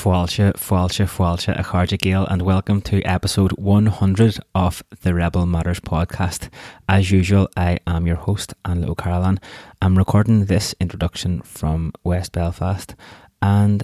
[0.00, 6.48] Fualcha, Fualcha, Fualcha, Acharja Gale, and welcome to episode 100 of the Rebel Matters podcast.
[6.88, 9.40] As usual, I am your host, Anne O'Carolan.
[9.82, 12.94] I'm recording this introduction from West Belfast,
[13.42, 13.82] and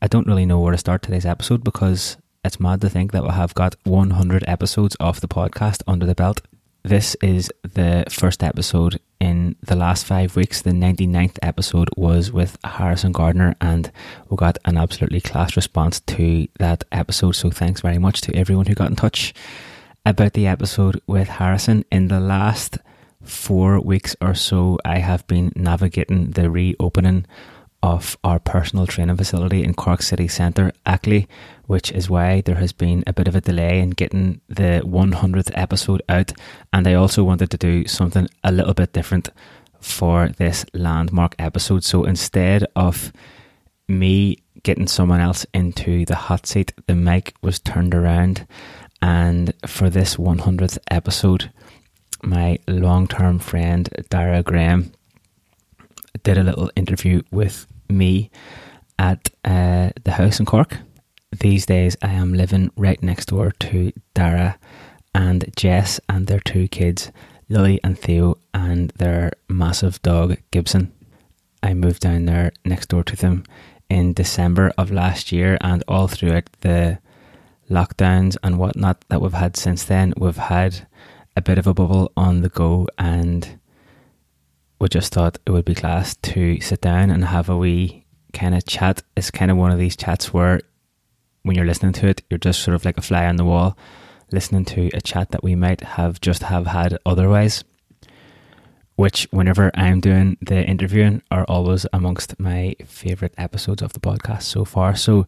[0.00, 3.24] I don't really know where to start today's episode because it's mad to think that
[3.24, 6.40] we have got 100 episodes of the podcast under the belt.
[6.82, 10.62] This is the first episode in the last five weeks.
[10.62, 13.90] The 99th episode was with Harrison Gardner, and
[14.28, 17.32] we got an absolutely class response to that episode.
[17.32, 19.34] So, thanks very much to everyone who got in touch
[20.06, 21.84] about the episode with Harrison.
[21.90, 22.78] In the last
[23.22, 27.26] four weeks or so, I have been navigating the reopening
[27.82, 31.28] of our personal training facility in Cork City Centre, Ackley,
[31.66, 35.50] which is why there has been a bit of a delay in getting the 100th
[35.54, 36.32] episode out.
[36.72, 39.30] And I also wanted to do something a little bit different
[39.80, 41.84] for this landmark episode.
[41.84, 43.12] So instead of
[43.88, 48.46] me getting someone else into the hot seat, the mic was turned around.
[49.00, 51.52] And for this 100th episode,
[52.22, 54.92] my long term friend, Dara Graham,
[56.22, 58.30] did a little interview with me
[58.98, 60.78] at uh, the house in Cork.
[61.40, 64.58] These days, I am living right next door to Dara
[65.14, 67.12] and Jess and their two kids,
[67.48, 70.92] Lily and Theo, and their massive dog, Gibson.
[71.62, 73.44] I moved down there next door to them
[73.90, 76.98] in December of last year, and all throughout the
[77.70, 80.86] lockdowns and whatnot that we've had since then, we've had
[81.36, 83.58] a bit of a bubble on the go and
[84.78, 88.54] we just thought it would be class to sit down and have a wee kind
[88.54, 89.02] of chat.
[89.16, 90.60] It's kind of one of these chats where
[91.42, 93.76] when you're listening to it, you're just sort of like a fly on the wall,
[94.30, 97.64] listening to a chat that we might have just have had otherwise.
[98.96, 104.42] Which, whenever I'm doing the interviewing, are always amongst my favourite episodes of the podcast
[104.42, 104.96] so far.
[104.96, 105.24] So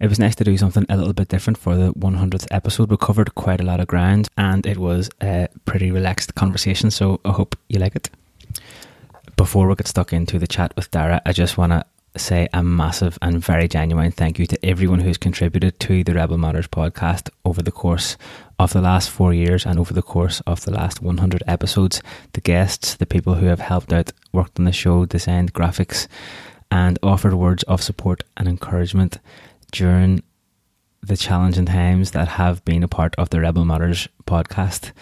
[0.00, 2.90] it was nice to do something a little bit different for the 100th episode.
[2.90, 6.90] We covered quite a lot of ground and it was a pretty relaxed conversation.
[6.90, 8.10] So I hope you like it
[9.40, 11.82] before we get stuck into the chat with Dara, I just want to
[12.14, 16.36] say a massive and very genuine thank you to everyone who's contributed to the Rebel
[16.36, 18.18] Matters podcast over the course
[18.58, 22.02] of the last four years and over the course of the last 100 episodes.
[22.34, 26.06] The guests, the people who have helped out, worked on the show, designed graphics,
[26.70, 29.20] and offered words of support and encouragement
[29.72, 30.22] during
[31.00, 34.92] the challenging times that have been a part of the Rebel Matters podcast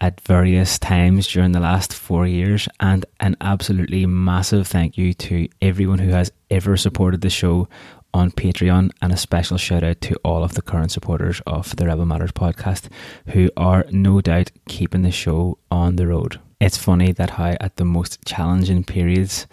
[0.00, 2.68] at various times during the last four years.
[2.80, 7.68] And an absolutely massive thank you to everyone who has ever supported the show
[8.14, 11.86] on Patreon, and a special shout out to all of the current supporters of the
[11.86, 12.88] Rebel Matters podcast
[13.28, 16.40] who are no doubt keeping the show on the road.
[16.60, 19.46] It's funny that how, at the most challenging periods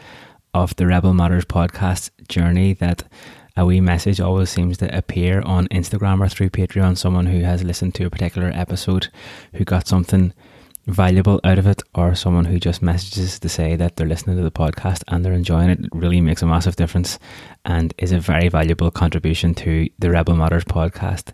[0.54, 3.04] of the Rebel Matters podcast journey, that
[3.58, 6.98] a wee message always seems to appear on Instagram or through Patreon.
[6.98, 9.08] Someone who has listened to a particular episode
[9.54, 10.34] who got something
[10.88, 14.44] valuable out of it, or someone who just messages to say that they're listening to
[14.44, 17.18] the podcast and they're enjoying it, it really makes a massive difference
[17.66, 21.32] and is a very valuable contribution to the Rebel Matters podcast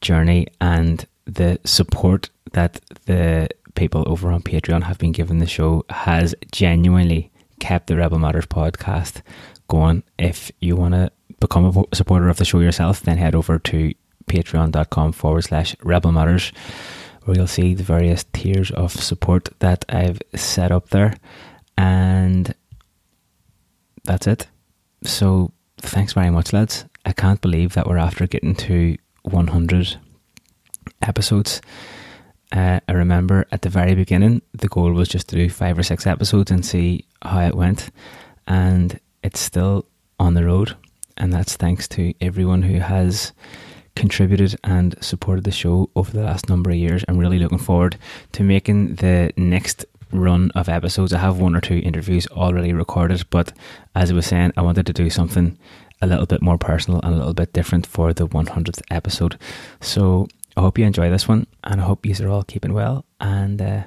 [0.00, 5.84] journey and the support that the people over on Patreon have been giving the show
[5.90, 9.20] has genuinely kept the Rebel Matters podcast
[9.68, 10.02] going.
[10.18, 11.10] If you want to
[11.40, 13.92] become a supporter of the show yourself, then head over to
[14.26, 16.52] patreon.com forward slash rebel matters
[17.24, 21.14] where you'll see the various tiers of support that I've set up there.
[21.76, 22.54] And
[24.04, 24.46] that's it.
[25.02, 26.84] So thanks very much, lads.
[27.04, 29.96] I can't believe that we're after getting to 100
[31.02, 31.60] episodes.
[32.52, 35.82] Uh, I remember at the very beginning, the goal was just to do five or
[35.82, 37.90] six episodes and see how it went.
[38.46, 39.86] And it's still
[40.20, 40.76] on the road
[41.16, 43.32] and that's thanks to everyone who has
[43.94, 47.04] contributed and supported the show over the last number of years.
[47.08, 47.96] I'm really looking forward
[48.32, 51.12] to making the next run of episodes.
[51.12, 53.52] I have one or two interviews already recorded, but
[53.94, 55.58] as I was saying, I wanted to do something
[56.02, 59.38] a little bit more personal and a little bit different for the 100th episode.
[59.80, 63.04] So I hope you enjoy this one and I hope you are all keeping well
[63.20, 63.82] and uh,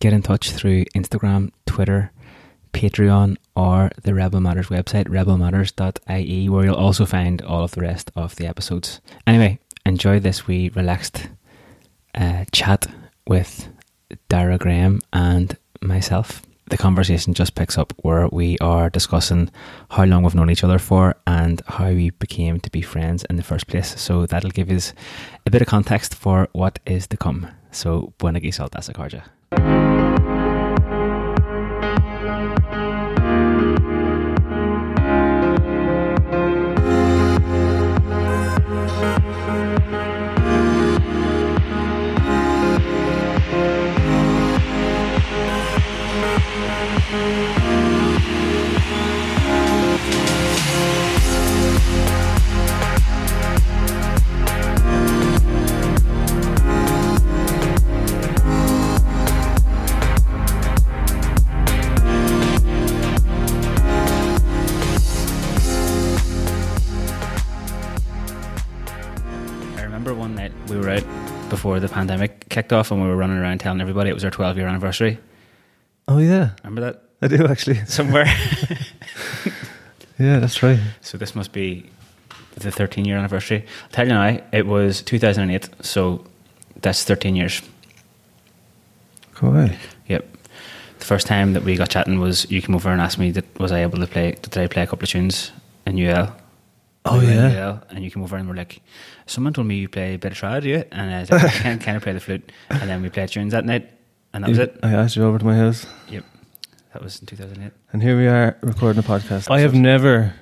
[0.00, 2.10] get in touch through Instagram, Twitter,
[2.72, 8.10] Patreon, or the Rebel Matters website, rebelmatters.ie, where you'll also find all of the rest
[8.16, 9.00] of the episodes.
[9.26, 11.28] Anyway, enjoy this wee relaxed
[12.14, 12.86] uh, chat
[13.26, 13.68] with
[14.28, 16.42] Dara Graham and myself.
[16.70, 19.50] The conversation just picks up where we are discussing
[19.90, 23.36] how long we've known each other for and how we became to be friends in
[23.36, 24.00] the first place.
[24.00, 24.94] So that'll give us
[25.44, 27.48] a bit of context for what is to come.
[27.72, 29.22] So, buena gisal dasakarja.
[29.52, 29.81] I
[71.52, 74.30] before the pandemic kicked off and we were running around telling everybody it was our
[74.30, 75.18] 12 year anniversary.
[76.08, 77.02] Oh yeah, Remember that?
[77.20, 77.76] I do actually.
[77.86, 78.26] Somewhere.
[80.18, 80.78] Yeah, that's right.
[81.00, 81.90] so this must be
[82.54, 83.64] the 13 year anniversary.
[83.84, 86.24] I'll tell you now, it was 2008, so
[86.80, 87.60] that's 13 years.
[89.34, 89.70] Cool.
[90.06, 90.28] Yep.
[91.00, 93.58] The first time that we got chatting was you came over and asked me that
[93.58, 95.50] was I able to play did I play a couple of tunes
[95.86, 96.36] in UL?
[97.04, 97.68] Oh We were in yeah.
[97.68, 98.80] UL, and you came over and were like,
[99.26, 100.84] someone told me you play a bit of trad, do you?
[100.92, 102.52] And I was like, I can kind of play the flute.
[102.70, 103.90] And then we played tunes that night,
[104.32, 104.78] and that was You- it.
[104.84, 106.24] I asked you over to my house, Yep.
[106.92, 107.72] That was in 2008.
[107.92, 109.50] and here we are recording a podcast.
[109.50, 110.34] I have never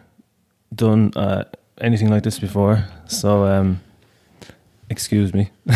[0.75, 1.45] done uh,
[1.81, 3.81] anything like this before, so um,
[4.91, 5.49] excuse me.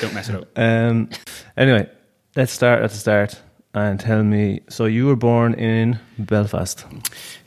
[0.00, 0.48] Don't mess it up.
[0.56, 1.08] Um,
[1.56, 1.88] anyway,
[2.34, 3.40] let's start at the start
[3.76, 4.60] and tell me.
[4.68, 6.84] So you were born in Belfast.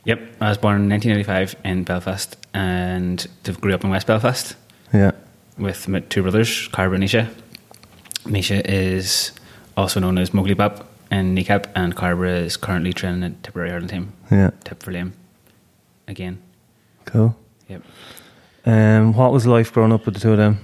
[0.04, 0.20] Yep.
[0.40, 3.26] I was born in 1985 in Belfast and
[3.60, 4.54] grew up in West Belfast
[4.94, 5.10] Yeah.
[5.58, 7.28] with my two brothers, Carver and Naoise.
[8.24, 9.32] Naoise is
[9.76, 13.90] also known as Móglaí Bap in Kneecap, and Carver is currently training at Tipperary Ireland
[13.90, 14.50] team, Yeah.
[14.62, 15.12] Tip for Lame.
[16.06, 16.38] Again.
[17.04, 17.36] Cool.
[17.68, 17.82] Yep.
[18.66, 20.58] Um, what was life growing up with the two of them?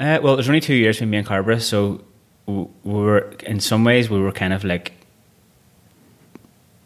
[0.00, 2.02] Uh, well, it was only two years between me and Carver, so
[2.46, 4.92] we were, in some ways, we were kind of like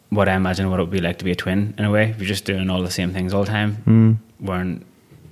[0.09, 2.15] what I imagine what it would be like to be a twin in a way.
[2.17, 4.17] We're just doing all the same things all the time, Mm.
[4.39, 4.85] wearing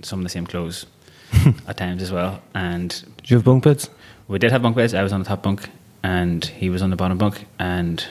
[0.04, 0.86] some of the same clothes
[1.68, 2.42] at times as well.
[2.54, 3.90] And Did you have bunk beds?
[4.28, 4.94] we did have bunk beds.
[4.94, 5.70] I was on the top bunk,
[6.04, 7.46] and he was on the bottom bunk.
[7.58, 8.06] And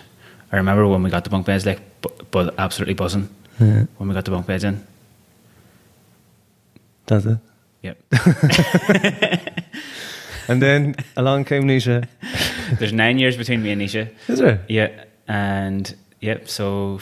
[0.50, 3.28] I remember when we got the bunk beds, like, bu- bu- absolutely buzzing
[3.60, 3.84] Yeah.
[3.98, 4.84] when we got the bunk beds in.
[7.06, 7.38] That's it.
[7.82, 7.98] Yep.
[10.48, 12.06] And then along came Naoise.
[12.78, 14.08] There's nine years between me and Naoise.
[14.28, 14.60] Is there?
[14.68, 16.48] Yeah, and yep.
[16.48, 17.00] So,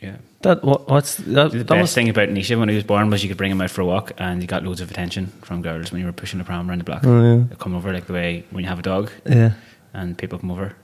[0.00, 0.16] yeah.
[0.42, 0.88] That what?
[0.88, 1.50] What's that?
[1.52, 3.50] The that best must- thing about Naoise when he was born was you could bring
[3.50, 6.06] him out for a walk and you got loads of attention from girls when you
[6.06, 7.02] were pushing the pram around the block.
[7.04, 7.44] Oh yeah.
[7.48, 9.52] They'd come over like the way when you have a dog Yeah.
[9.92, 10.76] and people come over.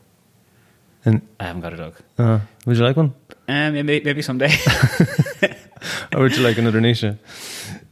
[1.05, 1.95] And I haven't got a dog.
[2.19, 3.15] uh, would you like one,
[3.49, 4.53] Um, maybe, maybe someday.
[6.15, 7.17] or would you like another Nisha?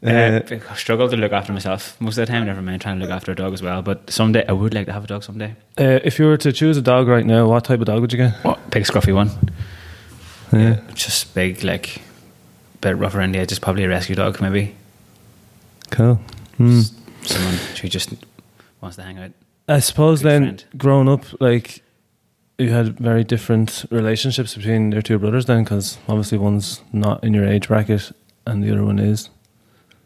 [0.05, 0.41] Uh, Uh,
[0.71, 2.47] I struggle to look after myself most of the time.
[2.47, 3.83] Never mind trying to look after a dog as well.
[3.83, 5.55] But someday I would like to have a dog someday.
[5.79, 8.13] uh, if you were to choose a dog right now, what type of dog would
[8.13, 8.35] you get?
[8.45, 8.71] What?
[8.71, 9.31] Big scruffy one.
[10.53, 10.81] Yeah.
[10.95, 12.01] Just big, like,
[12.81, 13.59] bit rough around the edges.
[13.59, 14.75] Probably a rescue dog, maybe.
[15.91, 16.21] Cool.
[16.61, 16.93] S-
[17.23, 18.15] Someone who just
[18.81, 19.33] wants to hang out.
[19.69, 20.65] I suppose then, friend.
[20.79, 21.83] growing up, like
[22.57, 25.45] you had very different relationships between your two brothers.
[25.47, 28.13] Then, because obviously one's not in your age bracket
[28.47, 29.29] and the other one is.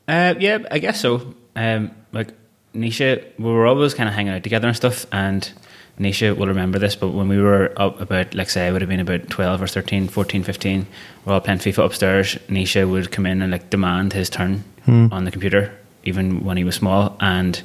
[0.08, 1.34] Uh, yeah, I guess so.
[1.56, 2.28] Um, like
[2.74, 5.06] Naoise, we were always kind of hanging out together and stuff.
[5.12, 5.50] And
[5.98, 8.88] Naoise will remember this, but when we were up about, like, say, I would have
[8.88, 10.86] been about 12 or 13, 14, 15,
[11.24, 12.36] we're all playing FIFA upstairs.
[12.48, 15.06] Naoise would come in and, like, demand his turn Hmm.
[15.12, 17.16] on the computer, even when he was small.
[17.20, 17.62] And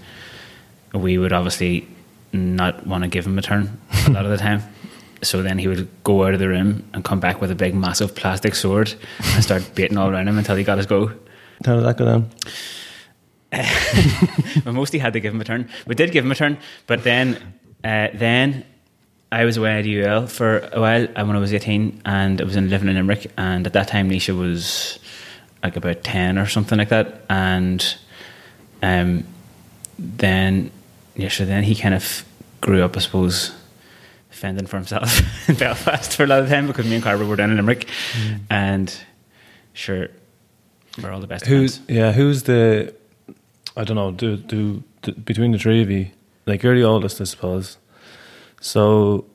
[0.94, 1.88] we would obviously
[2.34, 4.62] not want to give him a turn a lot of the time.
[5.24, 7.74] So then he would go out of the room and come back with a big,
[7.74, 8.94] massive plastic sword
[9.34, 11.12] and start beating all around him until he got his go.
[11.65, 12.29] How did that go down?
[14.65, 15.69] we mostly had to give him a turn.
[15.85, 17.35] We did give him a turn, but then,
[17.83, 18.65] uh, then
[19.31, 22.43] I was away at UL for a while uh, when I was eighteen, and I
[22.43, 23.31] was in living in Limerick.
[23.37, 24.99] And at that time, Naoise was
[25.63, 27.25] like about ten or something like that.
[27.29, 27.95] And
[28.81, 29.25] um,
[29.99, 30.71] then,
[31.15, 32.25] yeah, so then he kind of
[32.61, 33.53] grew up, I suppose,
[34.29, 37.35] fending for himself in Belfast for a lot of time because me and Carver were
[37.35, 37.89] down in Limerick,
[38.49, 38.95] and
[39.73, 40.07] sure,
[41.01, 41.46] we're all the best.
[41.46, 41.89] Who's friends.
[41.89, 42.12] yeah?
[42.12, 42.94] Who's the?
[43.75, 44.12] I don't know.
[44.12, 46.08] Do do, do between the three of you,
[46.46, 47.77] like you're the oldest, I suppose.
[48.62, 49.25] So,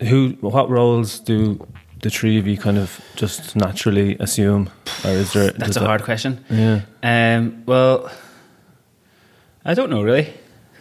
[0.00, 0.36] who?
[0.40, 1.66] What roles do
[2.02, 4.70] the three of you kind of just naturally assume,
[5.04, 5.50] or is there?
[5.52, 6.44] That's a that- hard question.
[6.50, 6.80] Yeah.
[7.02, 8.10] Um, well,
[9.64, 10.32] I don't know really.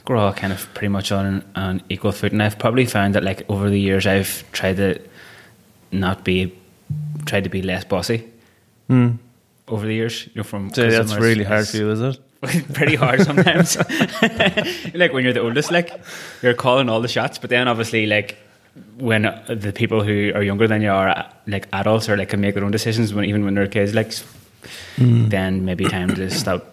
[0.07, 2.35] We're all kind of pretty much on on equal footing.
[2.39, 4.99] And I've probably found that like over the years, I've tried to
[5.93, 6.53] not be,
[7.25, 8.29] tried to be less bossy
[8.89, 9.17] Mm.
[9.67, 10.27] Over the years.
[10.27, 12.19] You know, from So that's really hard for you, is it?
[12.73, 13.77] pretty hard sometimes.
[14.93, 16.01] like when you're the oldest, like
[16.41, 18.37] you're calling all the shots, but then obviously like
[18.97, 22.55] when the people who are younger than you are like adults or like can make
[22.55, 24.09] their own decisions when even when they're kids, like
[24.97, 25.29] mm.
[25.29, 26.65] then maybe time to stop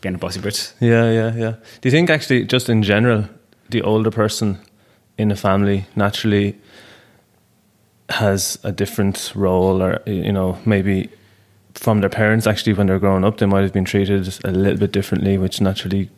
[0.00, 0.72] being a bossy bitch.
[0.80, 1.52] Yeah, yeah, yeah.
[1.80, 3.28] Do you think actually, just in general,
[3.70, 4.58] the older person
[5.16, 6.58] in a family naturally
[8.08, 11.10] has a different role, or you know, maybe
[11.78, 12.46] from their parents.
[12.46, 15.60] Actually, when they're growing up, they might have been treated a little bit differently, which
[15.60, 16.10] naturally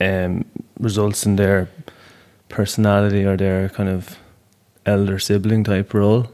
[0.00, 0.44] um,
[0.78, 1.68] results in their
[2.48, 4.18] personality or their kind of
[4.86, 6.30] elder sibling type role.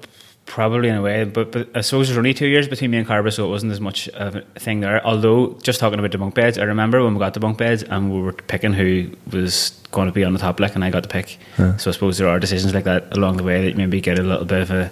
[0.47, 3.07] Probably in a way, but, but I suppose there's only two years between me and
[3.07, 5.04] Carver, so it wasn't as much of a thing there.
[5.07, 7.85] Although, just talking about the bunk beds, I remember when we got the bunk beds
[7.85, 10.90] and we were picking who was going to be on the top, like, and I
[10.90, 11.38] got to pick.
[11.57, 11.76] Huh.
[11.76, 14.23] So I suppose there are decisions like that along the way that maybe get a
[14.23, 14.90] little bit of a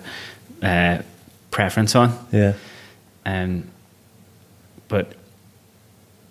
[0.62, 1.02] uh,
[1.50, 2.16] preference on.
[2.30, 2.52] Yeah.
[3.28, 3.70] Um,
[4.88, 5.12] but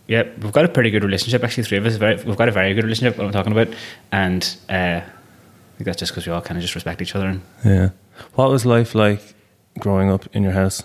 [0.08, 1.44] yeah, we've got a pretty good relationship.
[1.44, 3.18] Actually, three of us, very, we've got a very good relationship.
[3.18, 3.68] What I'm talking about,
[4.12, 5.04] and uh, I
[5.77, 7.27] think that's just because we all kind of just respect each other.
[7.27, 7.89] And Yeah.
[8.34, 9.22] What was life like
[9.80, 10.84] growing up in your house?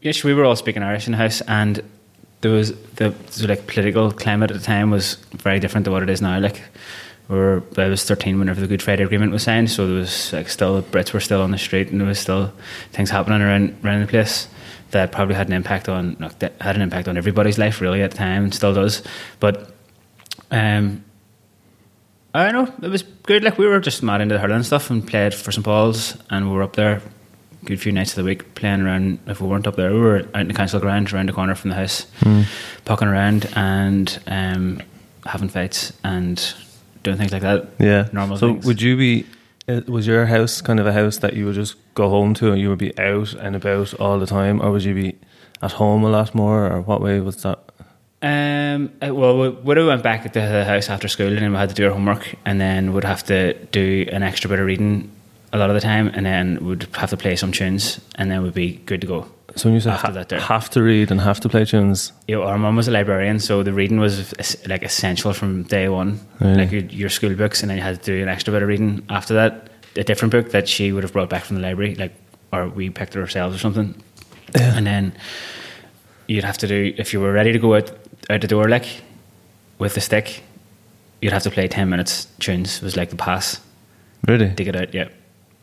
[0.00, 1.82] yes, we were all speaking Irish in the house, and
[2.40, 6.02] there was the so like political climate at the time was very different to what
[6.02, 6.38] it is now.
[6.38, 6.62] Like,
[7.28, 10.32] we were I was 13 whenever the Good Friday Agreement was signed, so there was
[10.32, 12.52] like still Brits were still on the street, and there was still
[12.92, 14.48] things happening around around the place
[14.94, 18.10] that probably had an impact on that had an impact on everybody's life really at
[18.12, 19.02] the time, and still does.
[19.38, 19.70] But
[20.50, 21.04] um,
[22.32, 22.86] I don't know.
[22.86, 23.44] It was good.
[23.44, 26.48] Like we were just mad into the hurling stuff and played for St Paul's, and
[26.48, 26.96] we were up there
[27.62, 29.18] a good few nights of the week playing around.
[29.26, 31.54] If we weren't up there, we were out in the council ground around the corner
[31.54, 32.06] from the house,
[32.84, 34.82] pucking around and um,
[35.26, 36.54] having fights and
[37.02, 37.68] doing things like that.
[37.78, 38.08] Yeah.
[38.12, 38.64] Normal So things.
[38.66, 39.26] would you be?
[39.68, 42.52] Uh, Was your house kind of a house that you would just go home to
[42.52, 45.16] and you would be out and about all the time, or would you be
[45.62, 47.58] at home a lot more, or what way was that?
[48.22, 51.58] Um, uh, well, we would have went back to the house after school, and we
[51.58, 54.66] had to do our homework, and then would have to do an extra bit of
[54.66, 55.10] reading
[55.52, 58.42] a lot of the time, and then would have to play some tunes, and then
[58.42, 59.26] we'd be good to go.
[59.56, 60.40] So when you say After ha- that there.
[60.40, 63.62] have to read and have to play tunes, know, our mum was a librarian, so
[63.62, 64.34] the reading was
[64.66, 66.18] like essential from day one.
[66.40, 66.56] Really?
[66.56, 68.68] Like your, your school books, and then you had to do an extra bit of
[68.68, 69.68] reading after that.
[69.96, 72.12] A different book that she would have brought back from the library, like
[72.52, 73.94] or we picked it ourselves or something.
[74.56, 74.76] Yeah.
[74.76, 75.12] And then
[76.26, 77.92] you'd have to do if you were ready to go out
[78.30, 78.86] out the door, like
[79.78, 80.42] with the stick,
[81.20, 82.82] you'd have to play ten minutes tunes.
[82.82, 83.60] Was like the pass
[84.26, 84.52] really?
[84.52, 84.92] to get out.
[84.94, 85.08] Yeah,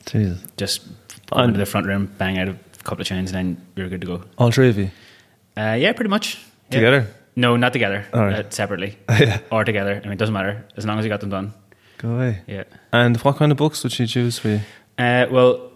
[0.06, 0.42] Jesus.
[0.56, 0.88] just
[1.34, 4.08] under the front room, bang out a couple of chains, and then you're good to
[4.08, 4.22] go.
[4.38, 4.90] All three of you
[5.58, 6.38] Uh, yeah, pretty much
[6.70, 6.80] Yeah.
[6.80, 7.08] together.
[7.36, 8.06] No, not together.
[8.14, 8.46] All right.
[8.46, 9.40] uh, separately yeah.
[9.52, 9.94] or together.
[10.04, 11.54] I mean, it doesn't matter as long as you got them done.
[11.98, 12.42] Go away.
[12.48, 12.64] Yeah.
[12.92, 14.60] And what kind of books would she choose for you?
[14.98, 15.72] Uh, well,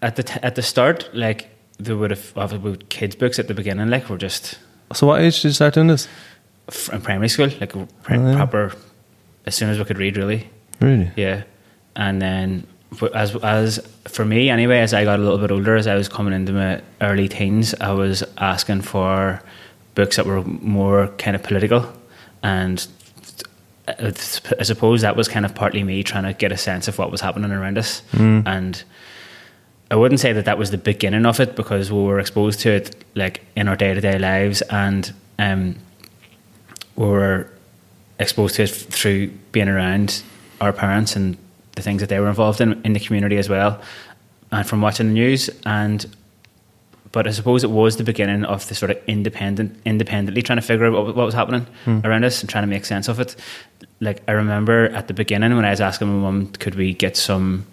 [0.00, 1.48] at the t- at the start, like
[1.78, 4.58] they would have obviously kids' books at the beginning, like we're just
[4.94, 6.08] So what age did you start doing this?
[6.92, 7.72] in primary school, like
[8.02, 8.36] pri- Oh, yeah.
[8.36, 8.72] proper
[9.46, 10.48] as soon as we could read, really.
[10.80, 11.10] Really?
[11.16, 11.42] Yeah,
[11.96, 12.66] and then
[13.14, 16.08] as as for me anyway, as I got a little bit older, as I was
[16.08, 19.42] coming into my early teens, I was asking for
[19.94, 21.90] books that were more kind of political,
[22.42, 22.86] and
[23.88, 24.12] I
[24.62, 27.20] suppose that was kind of partly me trying to get a sense of what was
[27.20, 28.46] happening around us, Mm.
[28.46, 28.82] and.
[29.90, 32.70] I wouldn't say that that was the beginning of it because we were exposed to
[32.70, 35.76] it like in our day to day lives, and um,
[36.96, 37.50] we were
[38.18, 40.22] exposed to it through being around
[40.62, 41.36] our parents and
[41.82, 43.80] the things that they were involved in in the community as well,
[44.50, 45.50] and from watching the news.
[45.66, 46.06] And
[47.10, 50.62] but I suppose it was the beginning of the sort of independent, independently trying to
[50.62, 52.00] figure out what, what was happening hmm.
[52.04, 53.36] around us and trying to make sense of it.
[54.00, 57.16] Like I remember at the beginning when I was asking my mum, could we get
[57.16, 57.66] some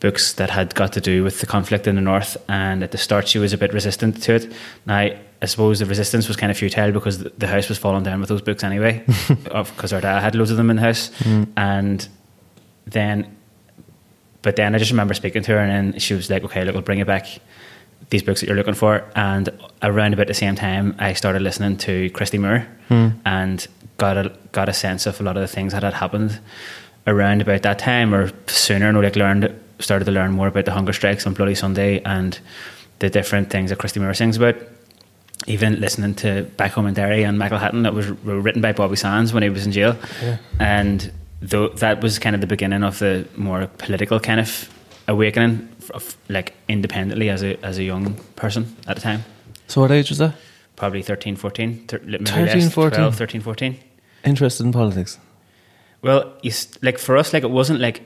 [0.00, 2.98] books that had got to do with the conflict in the north, and at the
[2.98, 4.52] start she was a bit resistant to it.
[4.86, 8.20] Now I suppose the resistance was kind of futile because the, house was falling down
[8.20, 9.04] with those books anyway,
[9.44, 11.44] because our dad had loads of them in the house, hmm.
[11.56, 12.08] and
[12.90, 13.36] then,
[14.42, 16.74] but then I just remember speaking to her, and then she was like, "Okay, look,
[16.74, 17.26] we'll bring it back."
[18.10, 19.50] These books that you're looking for, and
[19.82, 23.08] around about the same time, I started listening to Christy Moore, hmm.
[23.24, 23.66] and
[23.98, 26.40] got a got a sense of a lot of the things that had happened
[27.06, 28.92] around about that time or sooner.
[28.92, 32.38] No, like learned started to learn more about the hunger strikes on Bloody Sunday and
[32.98, 34.56] the different things that Christy Moore sings about.
[35.46, 39.32] Even listening to Back Home in Derry and McIlhatton that was written by Bobby Sands
[39.32, 39.96] when he was in jail,
[40.58, 44.68] and though that was kind of the beginning of the more political kind of
[45.06, 49.24] awakening, of, like independently as a as a young person at the time.
[49.66, 50.34] So what age was that?
[50.76, 52.96] Probably 13, 14, thir- maybe 13, less, 14.
[52.98, 53.78] 12, 13, 14.
[54.24, 55.18] Interested in politics?
[56.02, 58.02] Well, you, s- like for us, like it wasn't like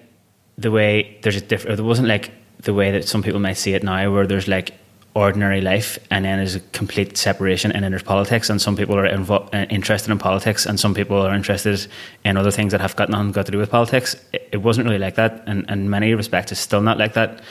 [0.57, 1.77] the way there's a different.
[1.77, 4.73] There wasn't like the way that some people might see it now, where there's like
[5.15, 8.97] ordinary life, and then there's a complete separation, and then there's politics, and some people
[8.97, 11.87] are invo- uh, interested in politics, and some people are interested
[12.25, 14.17] in other things that have got nothing got to do with politics.
[14.33, 17.43] It, it wasn't really like that, and in many respects, it's still not like that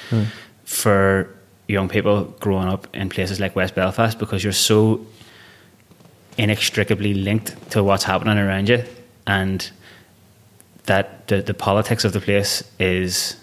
[0.66, 1.30] for
[1.68, 5.06] young people growing up in places like West Belfast because you're so
[6.38, 8.84] inextricably linked to what's happening around you
[9.28, 9.70] and
[10.86, 13.36] that the, the politics of the place is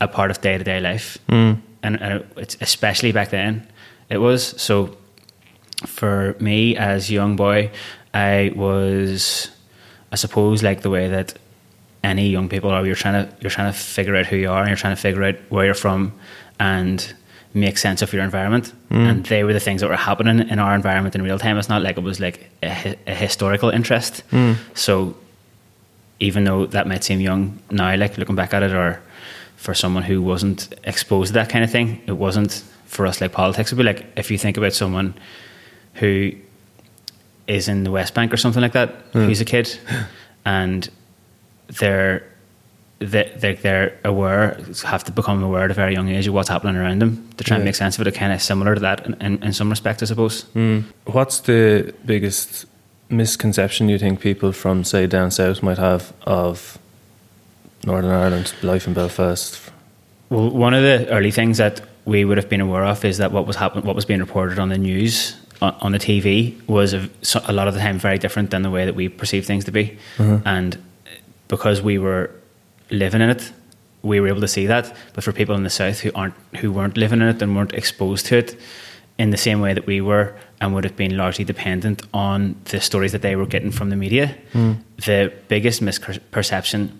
[0.00, 1.60] a part of day to day life, Mm.
[1.82, 3.66] And, and it- especially back then
[4.08, 4.60] it was.
[4.60, 4.96] So
[5.86, 7.70] for me as a young boy,
[8.14, 9.50] I was,
[10.12, 11.34] I suppose, like the way that
[12.04, 12.84] any young people are.
[12.84, 15.00] You're trying to you're trying to figure out who you are, and you're trying to
[15.00, 16.12] figure out where you're from,
[16.58, 17.14] and
[17.54, 18.72] make sense of your environment.
[18.90, 19.10] Mm.
[19.10, 21.58] And they were the things that were happening in our environment in real time.
[21.58, 24.22] It's not like it was like a, a historical interest.
[24.30, 24.56] Mm.
[24.74, 25.14] So
[26.18, 29.00] even though that might seem young now, like looking back at it, or
[29.62, 33.30] for someone who wasn't exposed to that kind of thing, it wasn't for us like
[33.32, 33.68] politics.
[33.68, 35.14] It'd be like if you think about someone
[35.94, 36.32] who
[37.46, 39.78] is in the West Bank or something like that, who's a kid,
[40.44, 40.90] and
[41.78, 42.24] they're
[42.98, 46.48] they, they, they're aware, have to become aware at a very young age of what's
[46.48, 47.68] happening around them to try and Yeah.
[47.70, 48.14] make sense of it.
[48.14, 50.44] Kind of similar to that in, in, in some respect, I suppose.
[50.54, 50.84] Mm.
[51.06, 52.64] What's the biggest
[53.08, 56.78] misconception you think people from, say, down south might have of
[57.84, 59.60] Northern Ireland, life in Belfast?
[60.30, 63.32] Well, one of the early things that we would have been aware of is that
[63.32, 66.94] what was happen- what was being reported on the news on, on the TV was
[66.94, 67.08] a,
[67.46, 69.72] a lot of the time very different than the way that we perceive things to
[69.72, 70.46] be, mm-hmm.
[70.46, 71.10] and uh,
[71.48, 72.30] because we were
[72.90, 73.52] living in it,
[74.02, 74.94] we were able to see that.
[75.14, 77.74] But for people in the south who aren't who weren't living in it and weren't
[77.74, 78.58] exposed to it
[79.18, 82.80] in the same way that we were, and would have been largely dependent on the
[82.80, 84.76] stories that they were getting from the media, mm.
[85.04, 86.90] the biggest misperception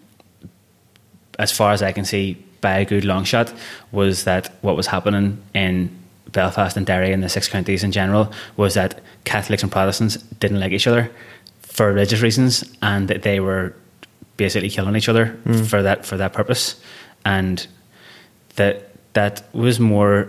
[1.39, 3.53] as far as I can see, by a good long shot,
[3.91, 5.91] was that what was happening in
[6.31, 10.61] Belfast and Derry and the six counties in general was that Catholics and Protestants didn't
[10.61, 11.11] like each other
[11.61, 13.75] for religious reasons, and that they were
[14.37, 15.37] basically killing each other
[15.69, 16.81] for that for that purpose,
[17.25, 17.67] and
[18.57, 20.29] that that was more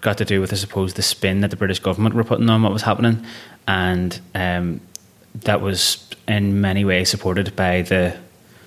[0.00, 2.62] got to do with, I suppose, the spin that the British government were putting on
[2.62, 3.24] what was happening,
[3.66, 4.80] and um,
[5.34, 8.16] that was in many ways supported by the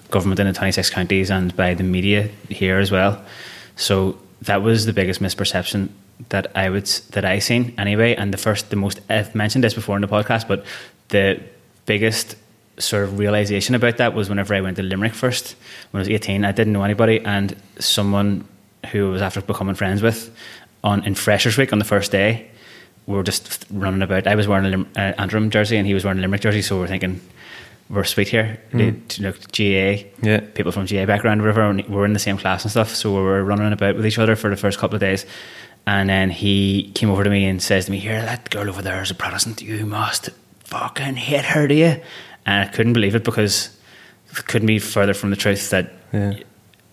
[0.09, 3.21] government in the 26 counties and by the media here as well.
[3.75, 5.89] So that was the biggest misperception
[6.29, 8.15] that I would that I seen anyway.
[8.15, 10.65] And the first, the most I've mentioned this before in the podcast, but
[11.09, 11.41] the
[11.85, 12.35] biggest
[12.79, 15.55] sort of realization about that was whenever I went to Limerick first
[15.91, 16.45] when I was 18.
[16.45, 18.47] I didn't know anybody, and someone
[18.91, 20.35] who I was after becoming friends with
[20.83, 22.49] on in Freshers Week on the first day.
[23.05, 24.27] We were just running about.
[24.27, 26.61] I was wearing an uh, Antrim jersey, and he was wearing a Limerick jersey.
[26.61, 27.21] So we we're thinking,
[27.89, 28.59] we're sweet here.
[28.73, 30.41] You know, GA, Yeah.
[30.53, 31.61] people from GA background, whatever.
[31.69, 34.19] and We're in the same class and stuff, so we were running about with each
[34.19, 35.25] other for the first couple of days.
[35.85, 38.81] And then he came over to me and says to me, "Here, that girl over
[38.81, 39.61] there is a Protestant.
[39.61, 40.29] You must
[40.65, 41.95] fucking hate her, do you?"
[42.45, 43.69] And I couldn't believe it because
[44.31, 46.33] it couldn't be further from the truth that Yeah.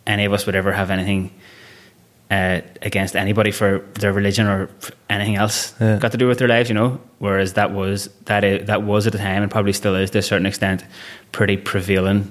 [0.06, 1.32] any of us would ever have anything
[2.30, 4.68] uh, against anybody for their religion or
[5.10, 5.98] anything else Yeah.
[5.98, 6.98] got to do with their lives, you know.
[7.18, 10.22] Whereas that was that that was at the time and probably still is to a
[10.22, 10.84] certain extent
[11.32, 12.30] pretty prevailing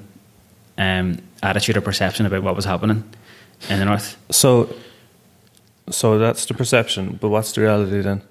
[0.77, 3.03] um, attitude or perception about what was happening
[3.69, 4.17] in the north.
[4.31, 4.73] So,
[5.89, 8.21] so that's the perception, but what's the reality then?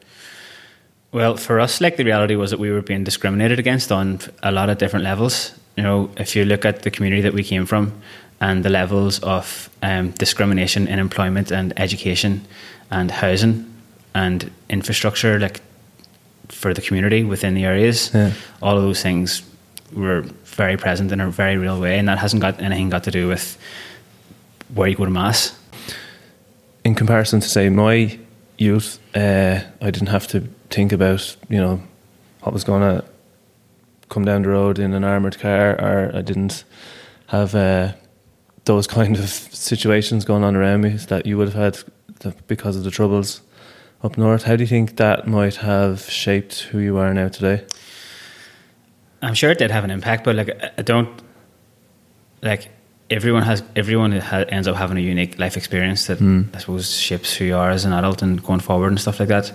[1.12, 4.50] Well, for us, like the reality was that we were being discriminated against on a
[4.50, 5.52] lot of different levels.
[5.76, 7.92] You know, if you look at the community that we came from
[8.42, 12.40] and the levels of um, discrimination in employment and education
[12.90, 13.64] and housing
[14.14, 15.60] and infrastructure, like
[16.48, 18.32] for the community within the areas, Yeah.
[18.60, 19.42] all of those things
[19.92, 23.10] were very present in a very real way, and that hasn't got anything got to
[23.10, 23.56] do with
[24.74, 25.52] where you go to mass.
[26.84, 28.18] in comparison to say my
[28.58, 31.80] youth, uh, I didn't have to think about you know
[32.42, 33.04] what was going to
[34.08, 36.64] come down the road in an armored car, or I didn't
[37.28, 37.92] have uh,
[38.64, 41.78] those kind of situations going on around me that you would have had
[42.20, 43.42] the, because of the troubles
[44.02, 44.44] up north.
[44.44, 47.64] How do you think that might have shaped who you are now today?
[49.20, 51.22] I'm sure it did have an impact, but like I- don't
[52.42, 52.70] like
[53.08, 56.20] everyone has everyone ha, ends up having a unique life experience that
[56.54, 59.28] I suppose shapes who you are as an adult and going forward and stuff like
[59.28, 59.52] that.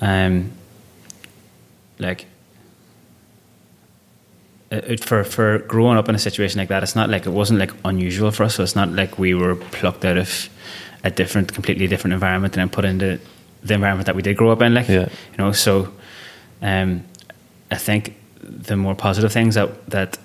[0.00, 0.52] Um,
[1.98, 2.26] like
[4.70, 7.30] it, it- for for growing up in a situation like that, it's not like it
[7.32, 8.54] wasn't like unusual for us.
[8.56, 10.48] So it's not like we were plucked out of
[11.04, 13.18] a different, completely different environment and then put into
[13.62, 14.74] the environment that we did grow up in.
[14.74, 15.08] Like Yeah.
[15.32, 15.92] you know, so
[16.62, 17.04] um,
[17.70, 20.18] I think the more positive things that that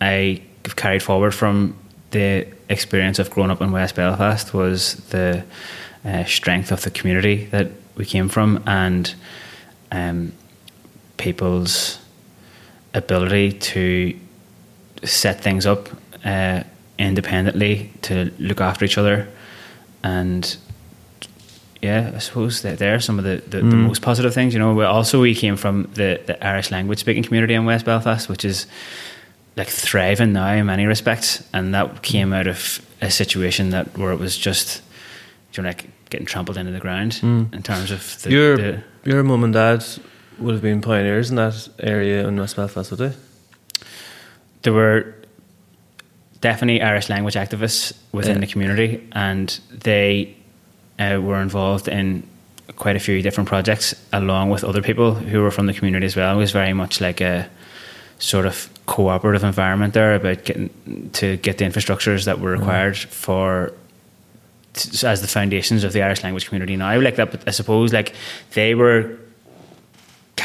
[0.00, 0.42] I
[0.76, 1.74] carried forward from
[2.10, 5.42] the experience of growing up in West Belfast was the
[6.04, 9.14] uh, strength of the community that we came from and
[9.92, 10.32] um,
[11.16, 11.97] people's
[12.94, 14.14] ability to
[15.04, 15.88] set things up
[16.24, 16.62] uh,
[16.98, 19.28] independently to look after each other
[20.02, 20.56] and
[21.80, 24.52] yeah, I suppose that there are some of the, the, the most positive things.
[24.52, 27.84] You know, we also we came from the, the Irish language speaking community in West
[27.84, 28.66] Belfast, which is
[29.56, 34.10] like thriving now in many respects, and that came out of a situation that where
[34.10, 34.82] it was just
[35.54, 37.54] you know, like getting trampled into the ground Mm.
[37.54, 39.84] in terms of the, Your the your mum and dad
[40.40, 43.12] would have been pioneers in that area in West Belfast, would they?
[44.62, 45.14] there were
[46.40, 48.40] definitely Irish language activists within Yeah.
[48.40, 50.34] the community, and they
[50.98, 52.22] uh, were involved in
[52.76, 56.16] quite a few different projects along with other people who were from the community as
[56.16, 56.34] well.
[56.34, 57.48] It was very much like a
[58.18, 60.70] sort of cooperative environment there about getting
[61.12, 63.72] to get the infrastructures that were required for
[64.74, 66.88] t- as the foundations of the Irish language community now.
[66.88, 68.12] I like that, but I suppose like
[68.54, 69.16] they were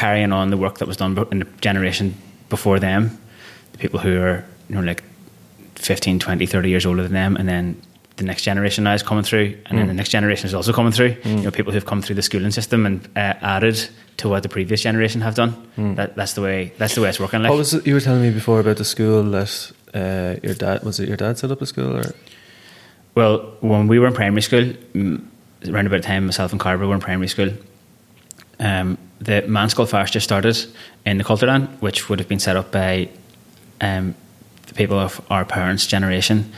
[0.04, 2.14] carrying on the work that was done in the generation
[2.50, 3.02] before them,
[3.72, 5.02] the people who are you know like
[5.76, 7.80] 15, 20, 30 years older than them, and then
[8.16, 10.92] the next generation now is coming through, and then the next generation is also coming
[10.92, 11.16] through.
[11.24, 13.76] You know, people who've come through the schooling system and uh, added
[14.18, 15.52] to what the previous generation have done.
[15.96, 16.72] That, that's the way.
[16.78, 17.42] That's the way it's working.
[17.42, 20.54] Like, What was it you were telling me before about the school that uh, your
[20.54, 22.04] dad was it your dad set up a school or
[23.14, 24.64] Well, when we were in primary school,
[24.94, 25.18] mm,
[25.68, 27.50] around about the time myself and Carver were in primary school,
[28.60, 30.56] um, the Meánscoil Feirste just started
[31.04, 33.08] in the Cultúrlann, which would have been set up by
[33.80, 34.14] um,
[34.66, 36.52] the people of our parents' generation,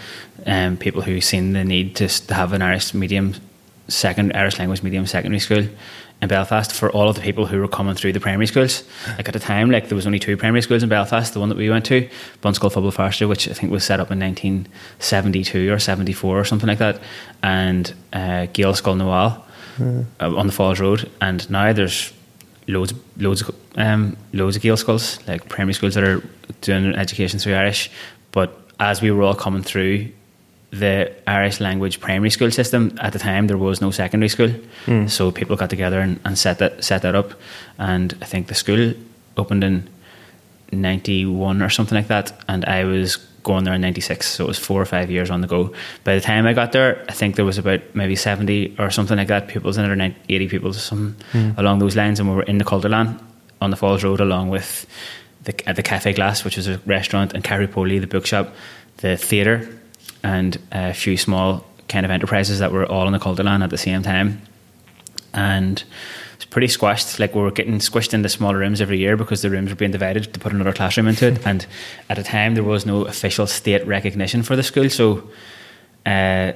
[0.46, 3.34] um, people who seen the need to, to have an Irish medium,
[3.88, 5.66] second Irish language medium secondary school
[6.22, 8.82] in Belfast for all of the people who were coming through the primary schools.
[9.16, 11.32] Like at the time, like there was only two primary schools in Belfast.
[11.32, 12.08] The one that we went to,
[12.42, 16.68] Bunscoil Phobal Feirste, which I think was set up in 1972 or 74 or something
[16.68, 17.00] like that,
[17.42, 19.46] and uh, Gael Skull Noel
[20.20, 21.10] uh, on the Falls Road.
[21.20, 22.12] And now there's
[22.68, 26.22] loads, loads, of, um, loads of Gael schools, like primary schools that are
[26.60, 27.90] doing education through Irish.
[28.32, 30.08] But as we were all coming through
[30.70, 34.52] the Irish language primary school system at the time, there was no secondary school,
[35.08, 37.32] so people got together and, and set that set that up.
[37.78, 38.92] And I think the school
[39.36, 39.88] opened in
[40.72, 44.44] ninety one or something like that, and I was going there in ninety six, so
[44.44, 45.72] it was four or five years on the go.
[46.04, 49.16] By the time I got there, I think there was about maybe seventy or something
[49.16, 51.58] like that pupils in it, or 90 eighty pupils, or something hmm.
[51.58, 53.18] along those lines, and we were in the Cultúrlann
[53.60, 54.86] on the Falls Road, along with
[55.44, 58.54] the at the Caifé Glas, which was a restaurant, and Carrie Poli, the bookshop,
[58.98, 59.68] the theatre,
[60.22, 63.78] and a few small kind of enterprises that were all in the Cultúrlann at the
[63.78, 64.42] same time.
[65.32, 65.82] And
[66.36, 67.18] it's pretty squashed.
[67.18, 69.90] Like we were getting squished into smaller rooms every year because the rooms were being
[69.90, 71.46] divided to put another classroom into it.
[71.46, 71.66] And
[72.10, 75.28] at the time, there was no official state recognition for the school, so
[76.04, 76.52] uh,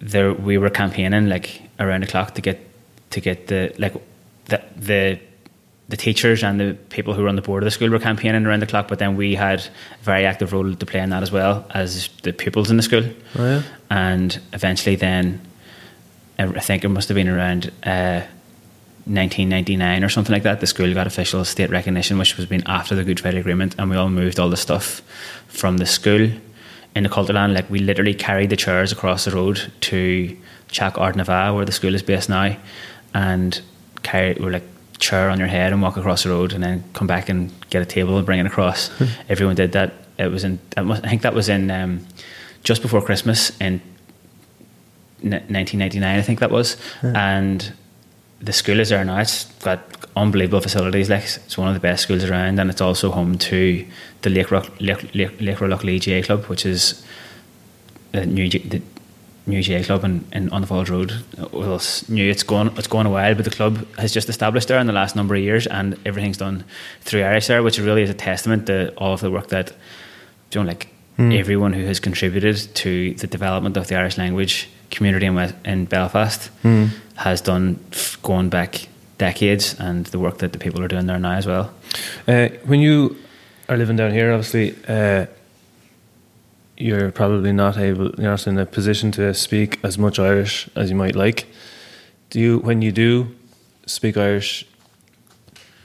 [0.00, 2.58] there we were campaigning like around the clock to get
[3.10, 3.94] to get the like
[4.46, 5.20] the the
[5.90, 8.46] the teachers and the people who were on the board of the school were campaigning
[8.46, 11.22] around the clock, but then we had a very active role to play in that
[11.22, 13.04] as well as the pupils in the school.
[13.36, 13.62] Oh, yeah?
[13.90, 15.40] And eventually, then
[16.38, 18.22] I I think it must have been around uh,
[19.06, 20.60] 1999 or something like that.
[20.60, 23.90] The school got official state recognition, which was been after the Good Friday Agreement, and
[23.90, 25.00] we all moved all the stuff
[25.48, 26.30] from the school
[26.94, 27.54] in the Cultúrlann.
[27.54, 30.36] Like we literally carried the chairs across the road to
[30.70, 32.56] Chac Ardnava, where the school is based now,
[33.14, 33.60] and
[34.02, 34.64] carry we're like
[34.98, 37.80] chair on your head and walk across the road, and then come back and get
[37.82, 38.90] a table and bring it across.
[39.28, 39.94] Everyone did that.
[40.18, 40.58] It was in.
[40.76, 42.06] I must- I think that was in um,
[42.62, 43.80] just before Christmas in
[45.24, 46.18] n- 1999.
[46.18, 47.72] I think that was, and
[48.40, 49.18] the school is there now.
[49.18, 49.80] It's got
[50.16, 51.10] unbelievable facilities.
[51.10, 53.86] Like it's one of the best schools around, and it's also home to
[54.22, 57.04] the Lake Rock Lake, Lake, Lake Rocklee GA Club, which is
[58.12, 58.82] the new the
[59.46, 61.22] new GA club in, in on the Falls Road.
[61.52, 62.30] Well, it's new.
[62.30, 62.72] It's gone.
[62.76, 65.34] It's gone a while, but the club has just established there in the last number
[65.34, 66.64] of years, and everything's done
[67.02, 69.72] through Irish there, which really is a testament to all of the work that
[70.52, 71.32] you know, like hmm.
[71.32, 75.84] everyone who has contributed to the development of the Irish language community in, West, in
[75.86, 76.50] Belfast
[77.16, 81.18] has done f- going back decades, and the work that the people are doing there
[81.18, 81.72] now as well.
[82.26, 83.16] Uh, when you
[83.68, 85.26] are living down here, obviously, uh,
[86.76, 90.88] you're probably not able, you're not in a position to speak as much Irish as
[90.90, 91.46] you might like.
[92.30, 93.34] Do you, when you do
[93.86, 94.64] speak Irish,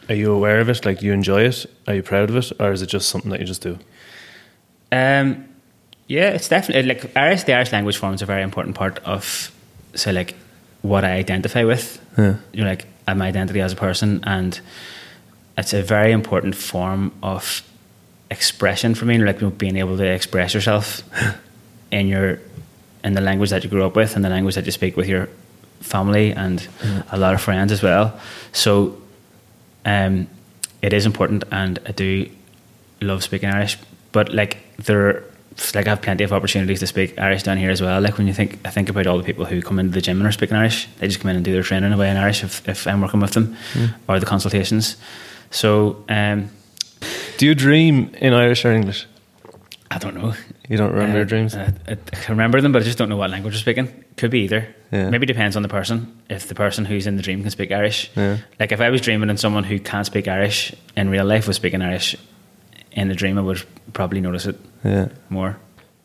[0.07, 0.85] are you aware of it?
[0.85, 1.65] Like, do you enjoy it?
[1.87, 3.77] Are you proud of it, or is it just something that you just do?
[4.91, 5.45] Um,
[6.07, 7.43] yeah, it's definitely like Irish.
[7.43, 9.51] The Irish language forms a very important part of,
[9.93, 10.35] so like,
[10.81, 11.99] what I identify with.
[12.17, 12.35] Yeah.
[12.53, 14.59] You know, like my identity as a person, and
[15.57, 17.63] it's a very important form of
[18.29, 19.17] expression for me.
[19.17, 21.01] Like you know, being able to express yourself
[21.91, 22.39] in your
[23.03, 25.07] in the language that you grew up with and the language that you speak with
[25.07, 25.29] your
[25.79, 26.67] family and
[27.11, 28.19] a lot of friends as well.
[28.51, 28.99] So,
[29.85, 30.27] um,
[30.81, 32.29] it is important, and I do
[33.01, 33.77] love speaking Irish.
[34.11, 35.23] But like there,
[35.73, 38.01] like I have plenty of opportunities to speak Irish down here as well.
[38.01, 40.17] Like when you think, I think about all the people who come into the gym
[40.19, 40.87] and are speaking Irish.
[40.99, 43.19] They just come in and do their training away in Irish if, if I'm working
[43.21, 43.55] with them,
[44.07, 44.97] or the consultations.
[45.51, 46.49] So um,
[47.37, 49.07] Do you dream in Irish or English?
[49.91, 50.33] I don't know.
[50.67, 51.53] You don't remember Uh, your dreams?
[51.55, 53.87] uh, I, I remember them, but I just don't know what language they're speaking.
[54.17, 54.67] Could be either.
[54.91, 55.09] Yeah.
[55.09, 56.11] Maybe depends on the person.
[56.29, 58.37] If the person who's in the dream can speak Irish, Yeah.
[58.59, 61.55] like if I was dreaming and someone who can't speak Irish in real life was
[61.57, 62.15] speaking Irish
[62.95, 63.62] in the dream, I would
[63.93, 65.10] probably notice it Yeah.
[65.29, 65.58] more.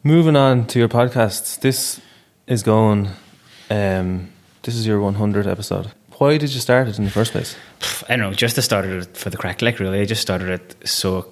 [0.03, 1.59] Moving on to your podcasts.
[1.61, 2.01] This
[2.47, 3.09] is going.
[3.71, 4.29] Um,
[4.63, 5.93] this is your 100 episode.
[6.19, 7.57] Why did you start it in the first place?
[8.09, 8.35] I don't know.
[8.35, 10.01] Just I started it for the crack, like really.
[10.01, 11.27] I just started it so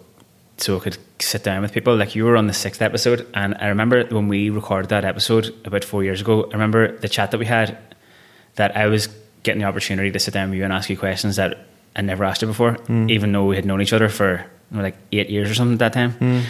[0.56, 1.94] so I could sit down with people.
[1.96, 5.54] Like you were on the sixth episode, and I remember when we recorded that episode
[5.64, 6.44] about four years ago.
[6.44, 7.76] I remember the chat that we had.
[8.56, 9.08] That I was
[9.44, 12.24] getting the opportunity to sit down with you and ask you questions that I never
[12.24, 15.54] asked you before, even though we had known each other for like eight years or
[15.54, 16.42] something at that time.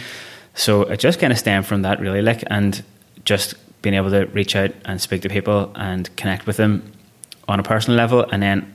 [0.55, 2.83] So it just kind of stemmed from that, really, like, and
[3.25, 6.91] just being able to reach out and speak to people and connect with them
[7.47, 8.73] on a personal level, and then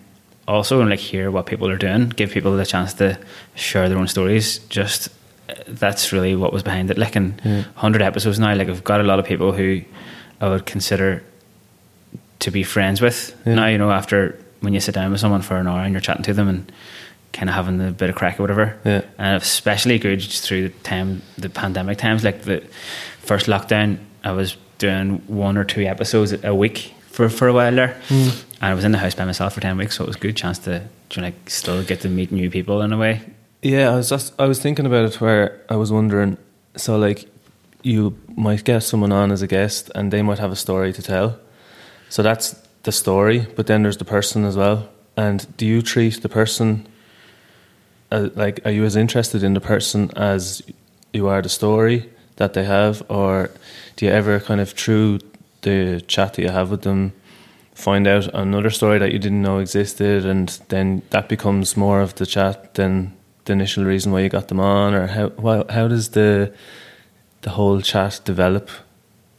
[0.49, 3.19] also like hear what people are doing, give people the chance to
[3.55, 4.59] share their own stories.
[4.71, 5.09] Just
[5.49, 6.97] uh, that's really what was behind it.
[6.99, 7.39] Like, in
[7.77, 9.83] hundred episodes now, like I've got a lot of people who
[10.41, 11.23] I would consider
[12.41, 13.55] to be friends with Yeah.
[13.55, 13.67] now.
[13.67, 16.23] You know, after when you sit down with someone for an hour and you're chatting
[16.25, 16.73] to them and
[17.35, 18.79] kind of having a bit of crack or whatever.
[18.85, 19.03] Yeah.
[19.19, 22.65] And especially good through the time, the pandemic times, like the
[23.19, 27.75] first lockdown, I was doing one or two episodes a week for, for a while
[27.75, 28.01] there.
[28.09, 28.29] Hmm.
[28.63, 30.21] And I was in the house by myself for 10 weeks, so it was a
[30.21, 33.21] good chance to, to like still get to meet new people in a way.
[33.63, 36.39] Yeah, I was just I was thinking about it where I was wondering.
[36.77, 37.29] So like,
[37.83, 41.03] you might get someone on as a guest, and they might have a story to
[41.03, 41.39] tell.
[42.11, 44.89] So that's the story, but then there's the person as well.
[45.17, 46.87] And do you treat the person?
[48.15, 50.63] Uh, like, are you as interested in the person as
[51.13, 53.51] you are the story that they have, or
[53.97, 55.19] do you ever kind of through
[55.63, 57.13] the chat that you have with them?
[57.75, 62.15] Find out another story that you didn't know existed, and then that becomes more of
[62.15, 63.13] the chat than
[63.47, 66.53] the initial reason why you got them on, or how how, how does the
[67.43, 68.71] the whole chat develop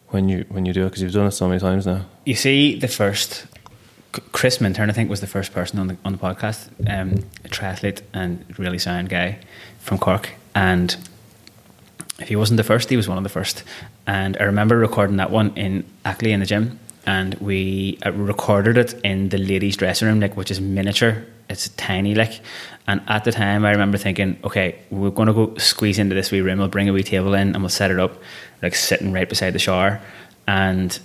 [0.09, 0.89] when you when you do it?
[0.89, 2.01] Because you've done it so many times now.
[2.25, 3.45] You see, the first
[4.31, 7.49] Chris Minturn, I think, was the first person on the on the podcast, um, a
[7.49, 9.39] triathlete and really sound guy
[9.79, 10.31] from Cork.
[10.53, 10.95] And
[12.19, 13.63] if he wasn't the first, he was one of the first.
[14.07, 18.77] And I remember recording that one in Ackley in the gym, and we uh, recorded
[18.77, 21.25] it in the ladies' dressing room, like which is miniature.
[21.49, 22.41] It's tiny, like.
[22.87, 26.31] And at the time, I remember thinking, okay, we're going to go squeeze into this
[26.31, 26.59] wee room.
[26.59, 28.21] We'll bring a wee table in and we'll set it up,
[28.61, 29.99] like sitting right beside the shower.
[30.47, 30.97] And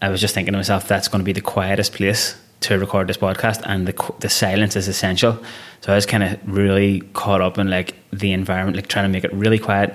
[0.00, 3.08] I was just thinking to myself, that's going to be the quietest place to record
[3.08, 5.38] this podcast, and the the silence is essential.
[5.80, 9.08] So I was kind of really caught up in like the environment, like trying to
[9.08, 9.94] make it really quiet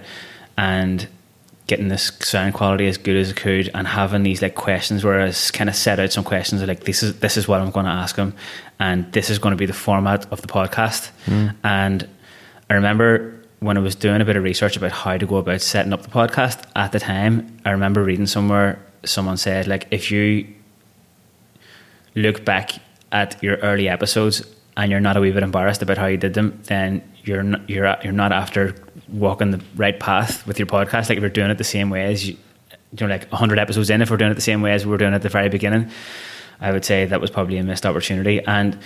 [0.58, 1.08] and
[1.68, 5.22] getting this sound quality as good as I could, and having these like questions where
[5.22, 7.72] I was kind of set out some questions like this is this is what I'm
[7.72, 8.34] going to ask him,
[8.80, 11.12] and this is going to be the format of the podcast.
[11.26, 11.56] Mm.
[11.64, 12.10] And
[12.70, 15.62] I remember when I was doing a bit of research about how to go about
[15.62, 20.12] setting up the podcast at the time, I remember reading somewhere someone said like if
[20.12, 20.48] you
[22.16, 22.72] look back
[23.12, 24.46] at your early episodes
[24.78, 27.70] and you're not a wee bit embarrassed about how you did them, then you're not,
[27.70, 28.76] you're you're not after
[29.10, 31.10] walking the right path with your podcast.
[31.10, 32.38] Like if you're doing it the same way as you,
[32.98, 34.92] you know, like 100 episodes in, if we're doing it the same way as we
[34.92, 35.90] were doing at the very beginning,
[36.60, 38.42] I would say that was probably a missed opportunity.
[38.46, 38.78] And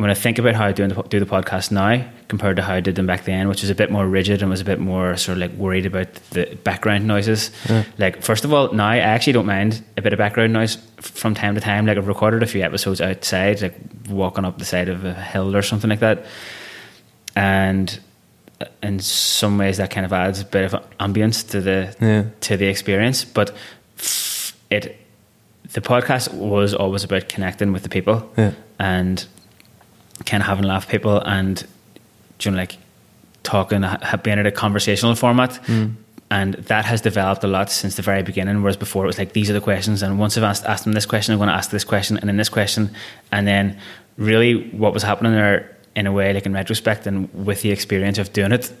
[0.00, 2.74] when I think about how I do the, do the podcast now compared to how
[2.74, 4.78] I did them back then, which was a bit more rigid and was a bit
[4.80, 7.50] more sort of like worried about the background noises.
[7.98, 11.34] Like first of all, now I actually don't mind a bit of background noise from
[11.34, 11.86] time to time.
[11.86, 13.74] Like I've recorded a few episodes outside, like
[14.08, 16.24] walking up the side of a hill or something like that,
[17.36, 18.00] and
[18.82, 22.24] in some ways that kind of adds a bit of ambience to the Yeah.
[22.40, 23.24] to the experience.
[23.24, 23.54] But
[24.70, 24.96] it
[25.72, 28.52] the podcast was always about connecting with the people Yeah.
[28.78, 29.24] and
[30.26, 31.66] kind of having laugh people and
[32.40, 32.76] you know, like
[33.42, 33.84] talking,
[34.22, 35.50] being in a conversational format.
[35.66, 35.94] Mm.
[36.32, 38.62] And that has developed a lot since the very beginning.
[38.62, 40.02] Whereas before it was like, these are the questions.
[40.02, 42.28] And once I've asked, asked them this question, I'm going to ask this question and
[42.28, 42.90] then this question.
[43.32, 43.78] And then
[44.16, 48.18] really what was happening there in a way, like in retrospect and with the experience
[48.18, 48.72] of doing it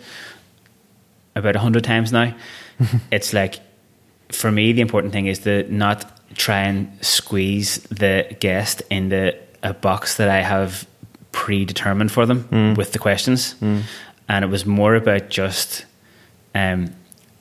[1.34, 2.32] about a hundred times now,
[3.10, 3.58] it's like,
[4.30, 9.74] for me, the important thing is to not try and squeeze the guest into a
[9.74, 10.86] box that I have
[11.32, 13.54] predetermined for them with the questions.
[13.60, 15.84] And it was more about just
[16.54, 16.94] um,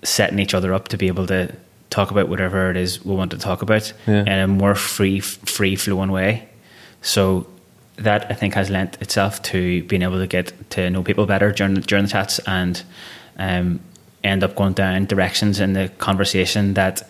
[0.03, 1.53] setting each other up to be able to
[1.89, 4.21] talk about whatever it is we want to talk about Yeah.
[4.21, 6.47] in a more free, free flowing way.
[7.01, 7.45] So
[7.97, 11.51] that I think has lent itself to being able to get to know people better
[11.51, 12.81] during during the chats and
[13.37, 13.79] um,
[14.23, 17.03] end up going down directions in the conversation that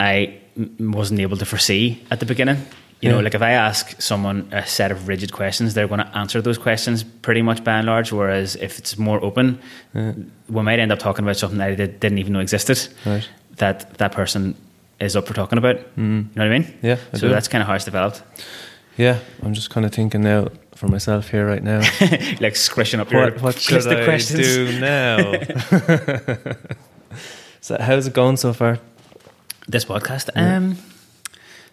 [0.00, 0.38] I
[0.78, 2.58] wasn't able to foresee at the beginning.
[3.00, 6.18] You know, like if I ask someone a set of rigid questions, they're going to
[6.18, 8.10] answer those questions pretty much by and large.
[8.10, 9.60] Whereas if it's more open,
[9.94, 12.88] we might end up talking about something that I did, didn't even know existed.
[13.06, 13.28] Right.
[13.56, 14.56] That that person
[15.00, 15.76] is up for talking about.
[15.96, 16.78] You know what I mean?
[16.82, 17.34] Yeah, I so do.
[17.34, 18.22] that's kind of how it's developed.
[18.96, 21.80] Yeah, I'm just kind of thinking now for myself here right now.
[22.40, 24.40] like squishing up your what what should I questions.
[24.40, 25.34] do now?
[27.60, 28.78] so how's it going so far?
[29.68, 30.76] This podcast, um,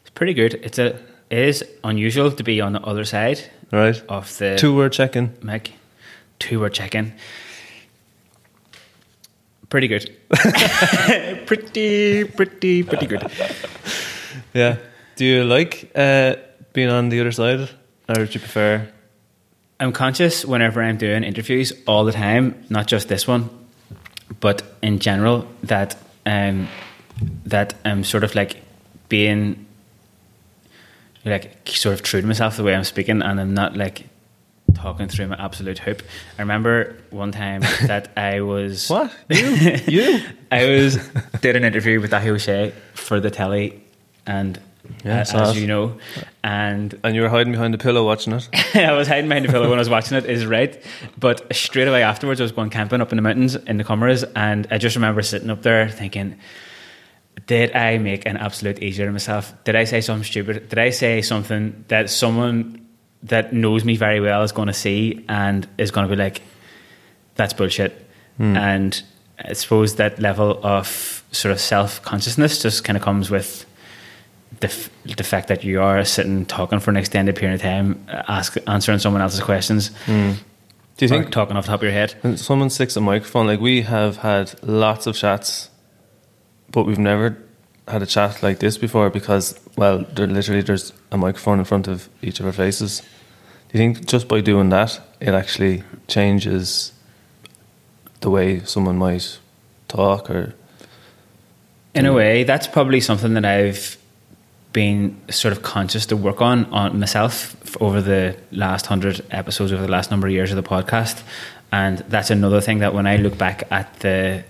[0.02, 0.56] it's pretty good.
[0.56, 3.40] It's a it is unusual to be on the other side
[3.72, 4.02] Right.
[4.10, 5.34] of the Two word checking.
[5.42, 5.74] mic.
[6.40, 7.14] Two were checking.
[9.70, 10.16] Pretty good.
[11.48, 13.24] pretty, pretty, pretty good.
[14.54, 14.78] Yeah.
[15.16, 16.36] Do you like uh,
[16.74, 17.70] being on the other side,
[18.08, 18.88] or do you prefer?
[19.80, 23.50] I'm conscious whenever I'm doing interviews all the time, not just this one,
[24.40, 26.68] but in general, that um,
[27.46, 28.62] that I'm sort of like
[29.10, 29.65] being
[31.26, 34.08] like sort of true to myself the way I'm speaking, and I'm not like
[34.74, 36.04] talking through my absolute hoop.
[36.38, 39.78] I remember one time that I was What you?
[39.88, 40.22] you?
[40.52, 40.98] I was
[41.42, 43.82] did an interview with Dáithí Ó Sé for the telly,
[44.28, 44.60] and
[45.04, 45.98] Yeah, uh, as you know,
[46.44, 48.48] and And you were hiding behind the pillow watching it.
[48.76, 50.26] I was hiding behind the pillow when I was watching it.
[50.26, 50.80] Is right,
[51.18, 54.24] but straight away afterwards, I was going camping up in the mountains in the Comeraghs,
[54.36, 56.36] and I just remember sitting up there thinking.
[57.48, 59.54] Did I make an absolute easier of myself?
[59.66, 60.70] Did I say something stupid?
[60.70, 62.86] Did I say something that someone
[63.24, 66.42] that knows me very well is going to see and is going to be like,
[67.36, 68.02] that's bullshit?
[68.40, 69.02] And
[69.40, 73.66] I suppose that level of sort of self consciousness just kind of comes with
[74.60, 78.06] the, f- the fact that you are sitting talking for an extended period of time,
[78.10, 80.36] uh, ask, answering someone else's questions, Do
[81.00, 82.16] you think talking off the top of your head.
[82.22, 85.70] when someone sticks a microphone, like we have had lots of chats,
[86.76, 87.38] but we've never
[87.88, 92.10] had a chat like this before because, well, literally there's a microphone in front of
[92.22, 93.02] each of our faces.
[93.70, 96.92] Do you think just by doing that, it actually changes
[98.20, 99.40] the way someone might
[99.88, 100.54] talk or?
[101.94, 103.98] In a way, that's probably something that I've
[104.74, 109.82] been sort of conscious to work on on myself over the last hundred episodes, over
[109.82, 111.24] the last number of years of the podcast,
[111.72, 114.44] and that's another thing that when I look back at the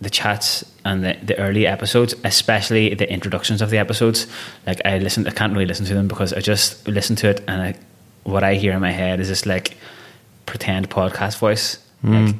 [0.00, 4.26] the chats and the, the early episodes, especially the introductions of the episodes,
[4.66, 7.42] like I listen, I can't really listen to them because I just listen to it
[7.48, 7.74] and I,
[8.24, 9.76] what I hear in my head is this like
[10.44, 12.26] pretend podcast voice, hmm.
[12.26, 12.34] like,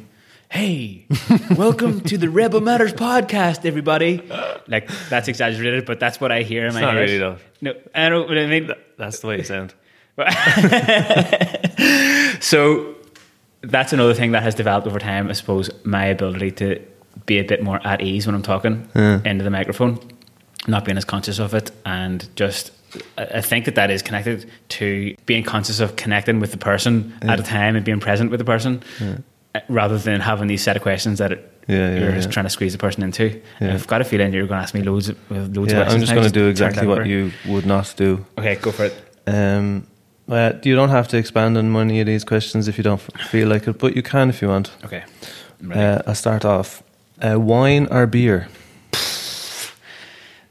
[0.49, 1.05] "Hey,
[1.55, 4.21] welcome to the Rebel Matters podcast, everybody."
[4.67, 6.99] Like that's exaggerated, but that's what I hear in my not head.
[6.99, 7.37] really, though.
[7.61, 8.27] No, I don't.
[8.27, 9.73] What I mean, That's the way it sounds.
[12.43, 12.95] so
[13.61, 15.29] that's another thing that has developed over time.
[15.29, 16.81] I suppose my ability to
[17.25, 19.19] be a bit more at ease when I'm talking Yeah.
[19.25, 19.99] into the microphone,
[20.67, 22.71] not being as conscious of it, and just
[23.17, 27.39] I think that that is connected to being conscious of connecting with the person at
[27.39, 30.81] a time and being present with the person, uh, rather than having these set of
[30.81, 32.15] questions that it, Yeah, yeah, you're yeah.
[32.15, 33.41] just trying to squeeze the person into.
[33.59, 33.73] Yeah.
[33.73, 35.93] I've got a feeling you're going to ask me loads, of, loads of Yeah, questions.
[35.95, 38.25] I'm just going to do exactly what you would not do.
[38.37, 38.93] Okay, go for it.
[39.27, 39.85] Um,
[40.27, 43.49] well, you don't have to expand on any of these questions if you don't feel
[43.49, 44.71] like it, but you can if you want.
[44.85, 45.03] Okay.
[45.73, 46.83] Uh, I'll start off.
[47.21, 48.47] Uh, wine or beer?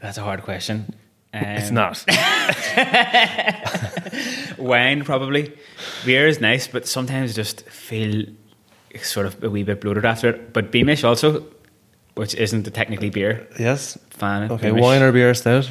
[0.00, 0.94] That's a hard question.
[1.33, 2.05] it's Um, not.
[4.59, 5.52] Wine, probably.
[6.05, 8.26] Beer is nice, but sometimes just feel
[9.02, 10.52] sort of a wee bit bloated after it.
[10.52, 11.44] But Beamish also,
[12.14, 13.98] which isn't technically beer, yes.
[14.11, 14.50] fan.
[14.50, 14.83] Okay, Beamish.
[14.83, 15.70] wine or beer stout?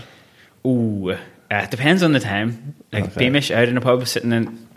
[0.66, 1.18] Ooh, uh,
[1.52, 2.76] it depends on the time.
[2.94, 3.20] Like Okay.
[3.20, 4.68] Beamish out in a pub, sitting in,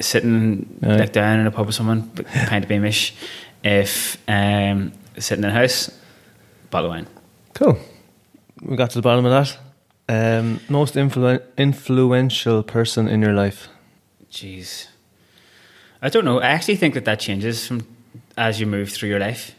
[0.00, 0.96] sitting Yeah.
[0.96, 2.08] like down in a pub with someone,
[2.48, 3.12] pint of Beamish.
[3.64, 5.90] If um, sitting in a house,
[6.70, 7.06] bottle of wine.
[7.54, 7.78] Cool.
[8.62, 9.58] We got to the bottom of that.
[10.08, 13.68] Um, most influ- influential person in your life?
[14.30, 14.88] Jeez.
[16.00, 16.40] I don't know.
[16.40, 17.86] I actually think that that changes from
[18.36, 19.54] as you move through your life.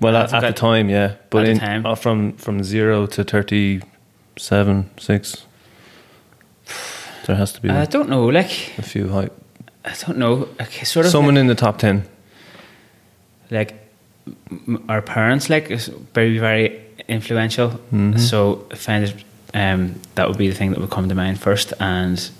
[0.00, 1.86] Well, at, at the time, yeah, but at the in, time.
[1.86, 5.46] uh, from from zero to thirty-seven, six,
[7.26, 8.26] there has to be I don't know.
[8.26, 9.30] Like a few high.
[9.84, 10.48] I don't know.
[10.58, 12.04] Like, sort of Someone like, in the top ten.
[13.50, 13.85] like
[14.88, 17.70] our parents like is very very influential.
[17.92, 18.18] Mhm.
[18.18, 19.14] So I find it
[19.54, 21.72] um, that would be the thing that would come to mind first.
[21.80, 22.30] And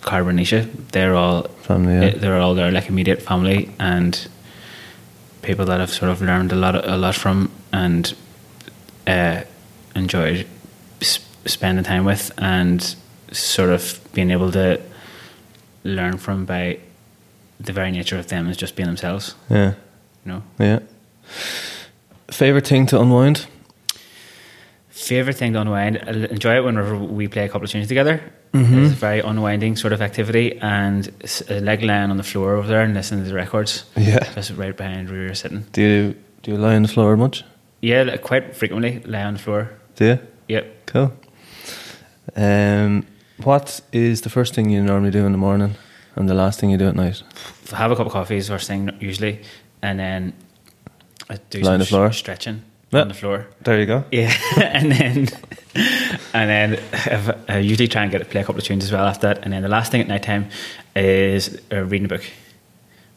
[0.00, 2.10] Carbonisha, they're all Family, yeah.
[2.18, 4.28] they're all their like immediate family and
[5.42, 8.14] people that I've sort of learned a lot a lot from and
[9.06, 9.42] uh,
[9.94, 10.46] enjoyed
[11.00, 12.96] s- spending time with and
[13.32, 14.80] sort of being able to
[15.84, 16.78] learn from by
[17.60, 19.34] the very nature of them is just being themselves.
[19.50, 19.74] Yeah,
[20.24, 20.78] You know, yeah.
[22.30, 23.46] Favorite thing to unwind?
[24.88, 25.98] favorite thing to unwind.
[26.06, 28.20] I enjoy it whenever we play a couple of tunes together.
[28.54, 28.64] Mhm.
[28.66, 28.84] Mm.
[28.86, 31.10] a very unwinding sort of activity, and
[31.50, 34.20] like lying on the floor over there and listening to the records, Yeah.
[34.34, 35.64] just right behind where you're sitting.
[35.72, 37.44] Do you do you lie on the floor much?
[37.82, 39.70] Yeah, quite frequently lie on the floor.
[39.96, 40.18] Do you?
[40.48, 40.64] Yep.
[40.86, 41.12] Cool.
[42.36, 43.04] Um,
[43.42, 45.74] what is the first thing you normally do in the morning,
[46.16, 47.22] and the last thing you do at night?
[47.72, 49.40] have a cup of coffee is first thing usually,
[49.82, 50.32] and then
[51.30, 52.12] I do Lie on some the floor?
[52.12, 52.62] stretching
[52.92, 53.00] Yeah.
[53.02, 53.46] on the floor.
[53.62, 54.04] There you go.
[54.12, 55.28] Yeah, and then
[56.34, 56.78] and then
[57.48, 59.38] I usually try and get to play a couple of tunes as well after that,
[59.44, 60.48] and then the last thing at night time
[60.94, 62.22] is uh, reading a book.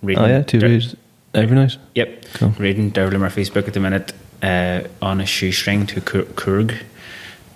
[0.01, 0.95] Reading, Oh yeah, two Der- reads
[1.33, 1.77] every night.
[1.95, 2.49] Yep, Cool.
[2.59, 6.75] reading Dervla Murphy's book at the minute uh, on a shoestring to Coorg,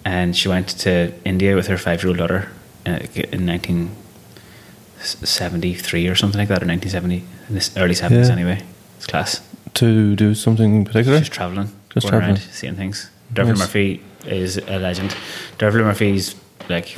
[0.03, 2.49] and she went to India with her five-year-old daughter
[2.85, 2.99] uh,
[3.31, 8.31] in 1973 or something like that, or 1970, in the early 70s Yeah.
[8.33, 8.61] anyway.
[8.97, 9.41] It's class.
[9.75, 11.19] To do something in particular.
[11.19, 12.53] Just traveling, Just going around, travelling.
[12.53, 13.09] seeing things.
[13.33, 13.59] Dervla Nice.
[13.59, 15.15] Murphy is a legend.
[15.57, 16.35] Dervla Murphy's
[16.69, 16.97] like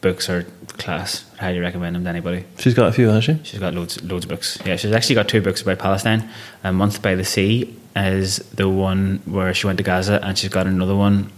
[0.00, 0.44] books are
[0.78, 1.24] class.
[1.38, 2.44] I highly recommend them to anybody.
[2.58, 3.50] She's got a few, hasn't she?
[3.50, 4.58] She's got loads, loads of books.
[4.64, 6.28] Yeah, she's actually got two books about Palestine.
[6.64, 10.50] A Month by the Sea is the one where she went to Gaza, and she's
[10.50, 11.30] got another one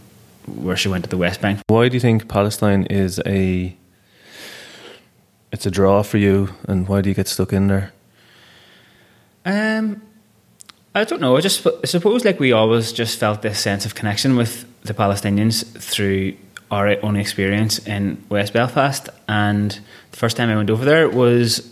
[0.46, 1.60] where she went to the West Bank.
[1.68, 3.74] Why do you think Palestine is a
[5.52, 7.92] it's a draw for you, and why do you get stuck in there?
[9.46, 10.02] Um,
[10.94, 11.36] I don't know.
[11.36, 14.94] I just I suppose like we always just felt this sense of connection with the
[14.94, 16.34] Palestinians through
[16.70, 19.78] our own experience in West Belfast, and
[20.10, 21.70] the first time I went over there was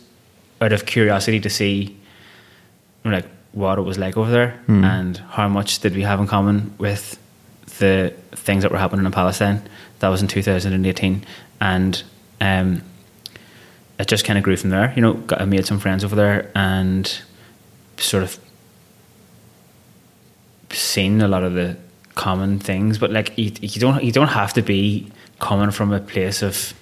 [0.61, 1.97] out of curiosity to see
[3.05, 4.85] like what it was like over there Hmm.
[4.85, 7.19] and how much did we have in common with
[7.79, 9.63] the things that were happening in Palestine.
[10.01, 11.25] That was in 2018,
[11.61, 12.03] and
[12.41, 12.83] um,
[13.99, 14.93] it just kind of grew from there.
[14.97, 17.21] You know, got, I made some friends over there and
[17.99, 18.39] sort of
[20.75, 21.77] seen a lot of the
[22.15, 26.01] common things, but like you, you don't you don't have to be coming from a
[26.01, 26.75] place of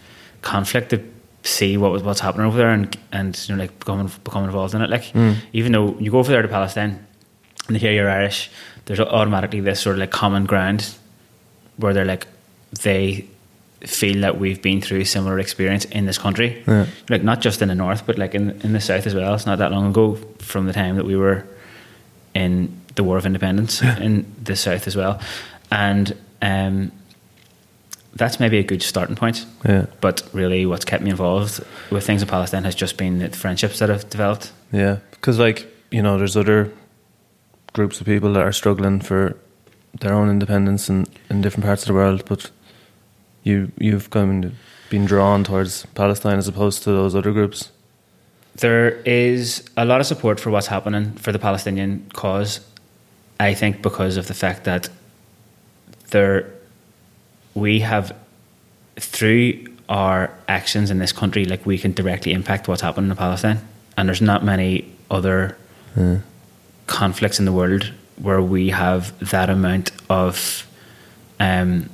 [0.42, 1.00] conflict to
[1.42, 4.74] see what was what's happening over there and and you know like becoming become involved
[4.74, 4.90] in it.
[4.90, 5.36] Like Mm.
[5.52, 7.04] even though you go over there to Palestine
[7.66, 8.50] and they hear you're Irish,
[8.86, 10.94] there's automatically this sort of like common ground
[11.76, 12.26] where they're like
[12.82, 13.26] they
[13.86, 16.84] feel that we've been through similar experience in this country Yeah.
[17.08, 19.34] like not just in the north, but like in in the south as well.
[19.34, 21.46] It's not that long ago from the time that we were
[22.34, 22.68] in
[23.00, 25.14] the War of Independence in the south as well,
[25.70, 26.92] and um,
[28.14, 29.46] that's maybe a good starting point.
[29.64, 33.30] Yeah, But really, what's kept me involved with things in Palestine has just been the
[33.30, 34.52] friendships that have developed.
[34.72, 34.96] yeah.
[35.12, 36.70] Because like you know, there's other
[37.72, 39.36] groups of people that are struggling for
[40.00, 42.50] their own independence in, in different parts of the world, but
[43.42, 44.52] you you've kind of
[44.90, 47.70] been drawn towards Palestine as opposed to those other groups.
[48.56, 52.60] There is a lot of support for what's happening for the Palestinian cause.
[53.40, 54.88] I think because of the fact that
[56.10, 56.52] there,
[57.54, 58.14] we have
[58.96, 63.58] through our actions in this country, like we can directly impact what's happening in Palestine,
[63.96, 65.56] and there's not many other
[65.96, 66.18] Yeah.
[66.86, 67.92] conflicts in the world
[68.26, 70.66] where we have that amount of
[71.40, 71.88] um,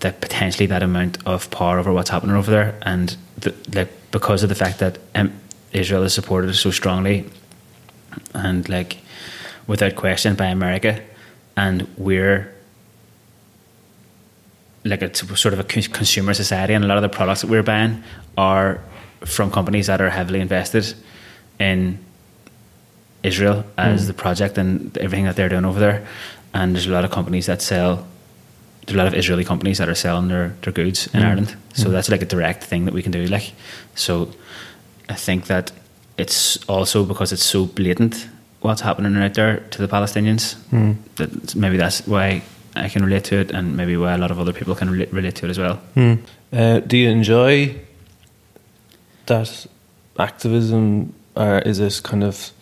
[0.00, 4.42] that potentially that amount of power over what's happening over there, and the, like because
[4.42, 5.30] of the fact that um,
[5.72, 7.26] Israel is supported so strongly
[8.32, 8.96] and like
[9.66, 11.00] without question by America,
[11.56, 12.52] and we're
[14.84, 17.62] like it's sort of a consumer society, and a lot of the products that we're
[17.62, 18.02] buying
[18.36, 18.80] are
[19.24, 20.94] from companies that are heavily invested
[21.58, 21.98] in
[23.22, 24.06] Israel as Mm.
[24.06, 26.06] the project and everything that they're doing over there.
[26.54, 28.06] And there's a lot of companies that sell.
[28.86, 31.26] There's a lot of Israeli companies that are selling their, their goods in Mm.
[31.26, 31.56] Ireland.
[31.74, 31.92] So Mm.
[31.92, 33.26] that's like a direct thing that we can do.
[33.26, 33.52] Like,
[33.96, 34.30] so
[35.08, 35.72] I think that
[36.16, 38.28] it's also because it's so blatant
[38.66, 40.56] what's happening out there to the Palestinians.
[40.70, 40.96] Mm.
[41.16, 42.42] That maybe that's why
[42.74, 45.12] I can relate to it, and maybe why a lot of other people can relate,
[45.12, 45.76] relate to it as well.
[45.94, 46.14] Hmm.
[46.52, 47.74] Uh, do you enjoy
[49.26, 49.66] that
[50.18, 52.52] activism, or is this kind of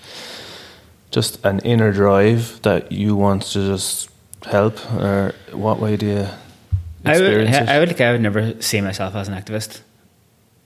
[1.11, 4.09] just an inner drive that you want to just
[4.46, 6.26] help, or what way do you
[7.05, 7.68] I would, experience it?
[7.68, 9.80] I would, like, I would never see myself as an activist,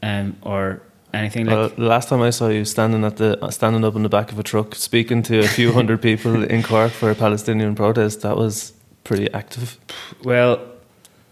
[0.02, 0.82] um, or
[1.14, 1.56] anything like.
[1.56, 4.32] Well, the last time I saw you standing at the standing up in the back
[4.32, 8.22] of a truck, speaking to a few hundred people in Cork for a Palestinian protest,
[8.22, 8.72] that was
[9.04, 9.78] pretty active.
[10.24, 10.60] Well,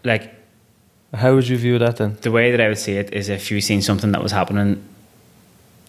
[0.03, 0.33] like
[1.13, 2.17] How would you view that then?
[2.21, 4.83] the way that I would see it is if you've seen something that was happening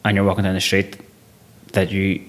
[0.04, 0.96] and you're walking down the street
[1.72, 2.22] that you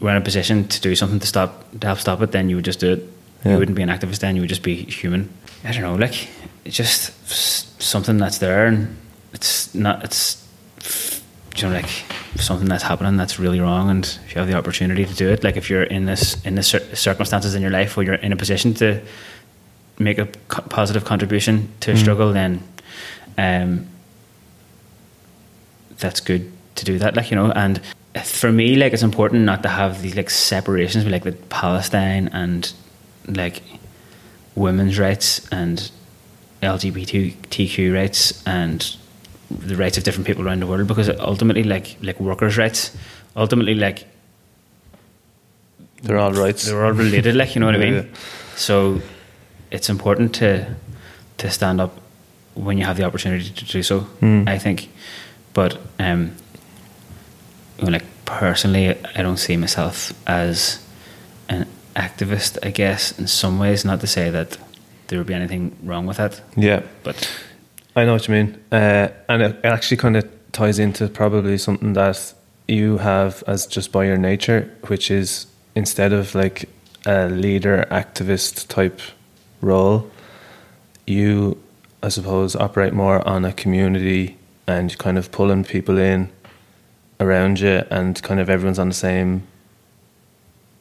[0.00, 2.56] were in a position to do something to stop to help stop it, then you
[2.56, 3.08] would just do it.
[3.44, 3.52] Yeah.
[3.52, 5.28] You wouldn't be an activist then, you would just be human.
[5.64, 6.28] I don't know, like
[6.64, 7.12] it's just
[7.80, 8.96] something that's there and
[9.32, 10.41] it's not it's
[11.56, 11.88] you know like
[12.36, 15.44] something that's happening that's really wrong and if you have the opportunity to do it
[15.44, 18.32] like if you're in this in this cir- circumstances in your life where you're in
[18.32, 19.00] a position to
[19.98, 21.98] make a co- positive contribution to a Mm.
[21.98, 22.62] struggle then
[23.38, 23.86] um,
[25.98, 27.14] that's good to do that.
[27.16, 27.80] Like you know, and
[28.24, 32.72] for me, like it's important not to have these like separations, like with Palestine and
[33.28, 33.62] like
[34.54, 35.90] women's rights and
[36.62, 38.96] LGBTQ rights and
[39.58, 42.96] the rights of different people around the world because ultimately like like workers' rights
[43.36, 44.04] ultimately like
[46.02, 46.66] they're all rights.
[46.66, 47.94] they're all related like you know what Yeah, I mean?
[47.94, 48.18] Yeah.
[48.56, 49.00] so
[49.70, 50.74] it's important to
[51.38, 51.90] to stand up
[52.54, 54.48] when you have the opportunity to do so Mm.
[54.48, 54.88] I think.
[55.54, 56.32] But um
[57.78, 58.88] you know, like personally
[59.18, 60.78] I don't see myself as
[61.48, 63.84] an activist I guess in some ways.
[63.84, 64.58] Not to say that
[65.08, 66.40] there would be anything wrong with that.
[66.56, 66.82] Yeah.
[67.02, 67.16] But
[67.94, 71.92] I know what you mean, uh, and it actually kind of ties into probably something
[71.92, 72.32] that
[72.66, 76.68] you have as just by your nature, which is instead of like
[77.04, 79.00] a leader activist type
[79.60, 80.10] role,
[81.06, 81.60] you,
[82.02, 86.30] I suppose, operate more on a community and kind of pulling people in
[87.20, 89.42] around you, and kind of everyone's on the same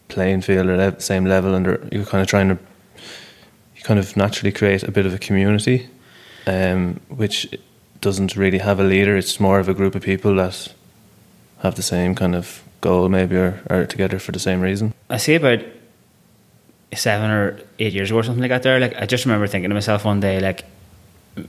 [0.08, 2.58] playing field or le- same level, and you're kind of trying to
[3.76, 5.90] you kind of naturally create a bit of a community,
[6.48, 7.48] um, which
[8.02, 9.16] doesn't really have a leader.
[9.18, 10.74] It's more of a group of people that
[11.60, 14.94] have the same kind of goal, maybe, or are together for the same reason.
[15.10, 15.60] I say about
[16.94, 18.64] seven or eight years ago or something like that.
[18.64, 20.66] There, like I just remember thinking to myself one day, like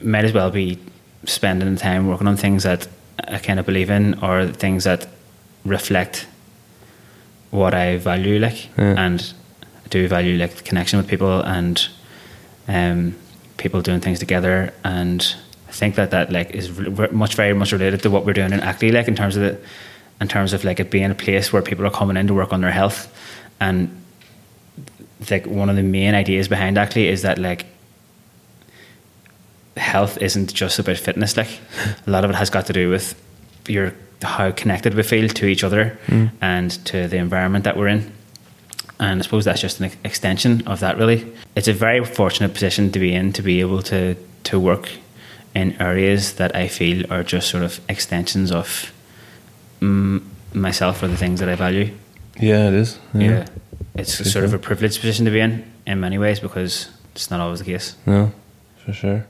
[0.02, 0.78] might as well be
[1.24, 2.86] spending the time working on things that
[3.26, 5.08] I kind of believe in or things that
[5.64, 6.26] reflect
[7.50, 8.94] what I value, like, Yeah.
[9.04, 9.32] and
[9.84, 11.86] I do value like the connection with people and
[12.68, 13.14] um,
[13.62, 15.34] people doing things together, and
[15.68, 16.70] I think that that like is
[17.12, 19.60] much very much related to what we're doing in Ackley, like in terms of the,
[20.20, 22.52] in terms of like it being a place where people are coming in to work
[22.52, 23.00] on their health,
[23.60, 23.88] and
[25.30, 27.66] like one of the main ideas behind Ackley is that like
[29.76, 31.36] health isn't just about fitness.
[31.36, 31.60] Like
[32.06, 33.14] a lot of it has got to do with
[33.68, 36.30] your how connected we feel to each other mm.
[36.40, 38.12] and to the environment that we're in.
[39.02, 40.96] And I suppose that's just an extension of that.
[40.96, 41.26] Really,
[41.56, 44.88] it's a very fortunate position to be in to be able to to work
[45.56, 48.92] in areas that I feel are just sort of extensions of
[49.80, 50.22] mm,
[50.54, 51.90] myself or the things that I value.
[52.38, 52.98] Yeah, it is.
[53.12, 53.46] Yeah,
[53.96, 57.28] it's Pretty sort of a privileged position to be in in many ways because it's
[57.28, 57.96] not always the case.
[58.06, 58.30] No,
[58.84, 59.26] for sure.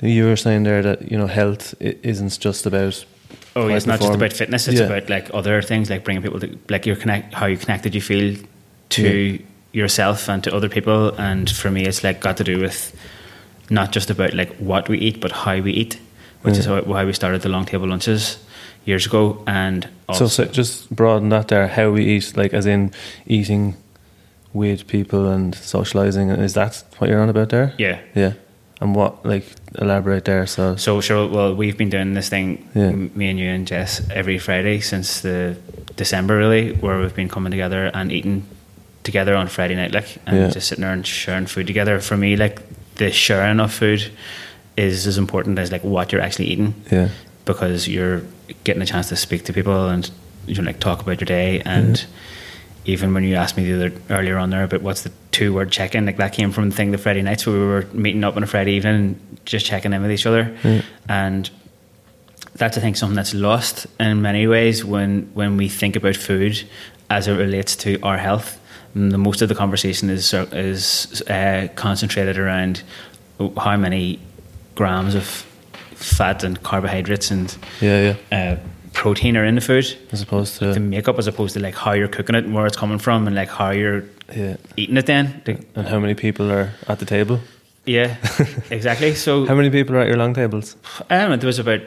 [0.00, 3.04] You were saying there that you know health isn't just about.
[3.56, 4.68] Oh, high it's not just about fitness.
[4.68, 4.86] It's Yeah.
[4.86, 8.00] about like other things, like bringing people to like your connect, how you connected you
[8.00, 8.36] feel
[8.90, 9.38] to Yeah.
[9.72, 11.14] yourself and to other people.
[11.18, 12.92] And for me, it's like got to do with
[13.70, 15.98] not just about like what we eat, but how we eat,
[16.42, 16.80] which is Yeah.
[16.86, 18.38] how, how we started the long table lunches
[18.84, 19.42] years ago.
[19.46, 21.68] And So, so just broaden that there.
[21.68, 22.92] How we eat, like as in
[23.26, 23.74] eating
[24.54, 26.30] with people and socializing.
[26.30, 27.72] Is that what you're on about there?
[27.78, 27.98] yeah.
[28.14, 28.32] Yeah.
[28.80, 29.44] And what like
[29.80, 30.46] elaborate there?
[30.46, 31.26] So So sure.
[31.28, 32.92] Well, we've been doing this thing, Yeah.
[32.92, 35.56] me and you and Jess, every Friday since the
[35.96, 38.44] December, really, where we've been coming together and eating
[39.08, 40.50] together on Friday night, like, and Yeah.
[40.50, 41.98] just sitting there and sharing food together.
[42.00, 42.60] For me, like,
[42.96, 44.00] the sharing of food
[44.76, 47.08] is as important as like what you're actually eating, yeah,
[47.46, 48.22] because you're
[48.64, 50.10] getting a chance to speak to people and
[50.46, 52.04] you know, like talk about your day and.
[52.84, 55.70] Even when you asked me the other earlier on there about what's the two word
[55.70, 58.24] check in, like that came from the thing the Friday nights where we were meeting
[58.24, 60.56] up on a Friday evening and just checking in with each other.
[61.06, 61.50] And
[62.54, 66.64] that's I think something that's lost in many ways when when we think about food
[67.10, 68.57] as it relates to our health.
[68.94, 72.82] The most of the conversation is is uh, concentrated around
[73.56, 74.18] how many
[74.74, 75.24] grams of
[75.94, 78.38] fat and carbohydrates and yeah, yeah.
[78.52, 78.56] uh,
[78.92, 81.92] protein are in the food As opposed to the makeup as opposed to like how
[81.92, 85.06] you're cooking it and where it's coming from and like how you're yeah, eating it
[85.06, 85.42] then
[85.74, 87.40] and how many people are at the table?
[87.86, 88.16] yeah
[88.70, 90.76] exactly so How many people are at your long tables?
[91.10, 91.80] Um, there was about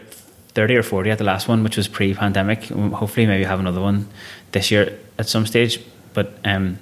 [0.54, 2.66] 30 or 40 at the last one, which was pre pandemic.
[2.66, 4.08] Hopefully, maybe have another one
[4.52, 5.80] this year at some stage.
[6.14, 6.78] But um,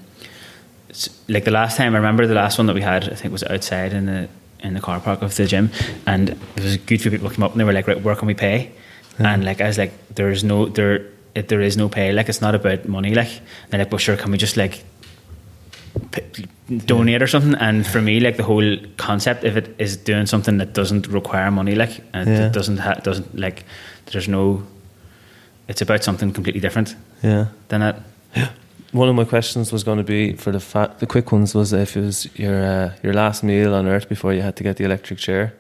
[1.28, 3.44] like the last time, I remember the last one that we had, I think was
[3.44, 4.28] outside in the
[4.62, 5.70] in the car park of the gym.
[6.06, 8.16] And it was a good few people came up and they were like, right, where
[8.16, 8.72] can we pay?
[9.18, 12.12] And like, I was like, there's no, there, it, there is no pay.
[12.12, 13.14] Like, it's not about money.
[13.16, 14.84] Like, and they're like, well, sure, can we just like
[16.12, 16.46] p-
[16.86, 17.56] donate or something.
[17.56, 21.52] And for me, like the whole concept of it is doing something that doesn't require
[21.52, 22.48] money, like and Yeah.
[22.48, 23.64] it doesn't ha- doesn't like
[24.08, 24.64] there's no.
[25.68, 27.46] It's about something completely different Yeah.
[27.70, 28.02] than that.
[28.92, 31.74] One of my questions was going to be for the fat, the quick ones was
[31.74, 34.78] if it was your uh, your last meal on earth before you had to get
[34.78, 35.54] the electric chair.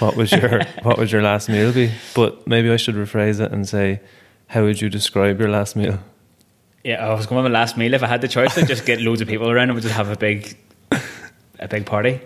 [0.00, 1.92] What was your what would your last meal be?
[2.14, 4.00] But maybe I should rephrase it and say,
[4.48, 6.00] how would you describe your last meal?
[6.82, 7.94] Yeah, I was going with my last meal.
[7.94, 9.94] If I had the choice, I'd just get loads of people around and we'd just
[9.94, 10.56] have a big,
[11.60, 12.20] a big party,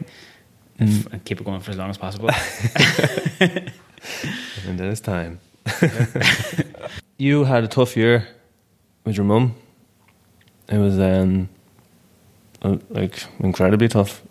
[0.78, 1.12] Mm.
[1.12, 2.30] and keep it going for as long as possible.
[3.40, 5.38] and then it's time.
[7.18, 8.26] you had a tough year
[9.04, 9.54] with your mum.
[10.70, 11.48] It was um,
[12.90, 14.22] like incredibly tough.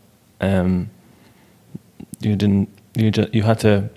[0.41, 0.89] Um,
[2.21, 2.69] you didn't.
[2.95, 3.89] You ju- you had to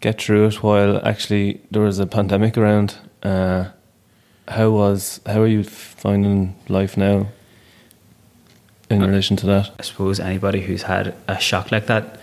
[0.00, 2.96] get through it while actually there was a pandemic around.
[3.22, 3.66] Uh,
[4.48, 7.26] how was how are you finding life now
[8.88, 9.70] in Uh, relation to that?
[9.78, 12.18] I suppose anybody who's had a shock like that,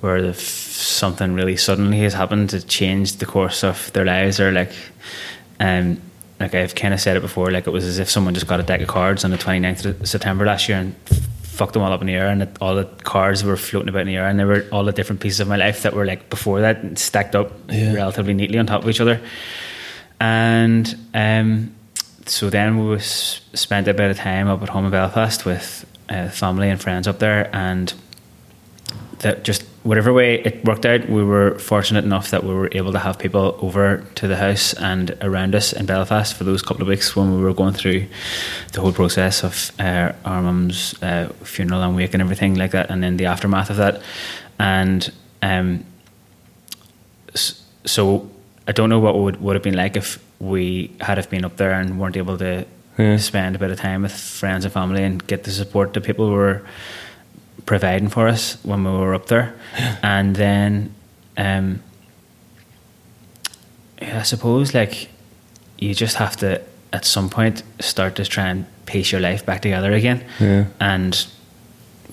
[0.00, 4.72] where something really suddenly has happened to change the course of their lives, or like,
[5.60, 5.98] um,
[6.42, 8.60] like I've kind of said it before, like it was as if someone just got
[8.60, 10.94] a deck of cards on the 29th of September last year and
[11.42, 14.00] fucked them all up in the air, and it, all the cards were floating about
[14.02, 16.04] in the air, and there were all the different pieces of my life that were
[16.06, 17.92] like before that stacked up Yeah.
[17.94, 19.20] relatively neatly on top of each other,
[20.20, 21.74] and um,
[22.26, 25.84] so then we was, spent a bit of time up at home in Belfast with
[26.08, 27.92] uh, family and friends up there, and
[29.18, 32.92] that just whatever way it worked out, we were fortunate enough that we were able
[32.92, 36.82] to have people over to the house and around us in Belfast for those couple
[36.82, 38.06] of weeks when we were going through
[38.72, 42.90] the whole process of uh, our mum's uh, funeral and wake and everything like that,
[42.90, 44.00] and then the aftermath of that,
[44.58, 45.12] and
[45.42, 45.84] um,
[47.34, 48.30] so
[48.68, 51.56] I don't know what would would have been like if we had have been up
[51.56, 52.64] there and weren't able to
[52.98, 53.16] Yeah.
[53.16, 56.30] spend a bit of time with friends and family and get the support that people
[56.30, 56.62] were
[57.66, 59.54] providing for us when we were up there,
[60.02, 60.94] and then
[61.36, 61.82] um,
[64.00, 65.08] yeah, I suppose like
[65.78, 66.60] you just have to
[66.92, 70.64] at some point start to try and piece your life back together again, Yeah.
[70.80, 71.14] and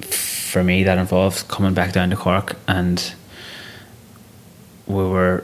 [0.09, 2.55] for me that involved coming back down to Cork.
[2.67, 3.13] And
[4.87, 5.43] we were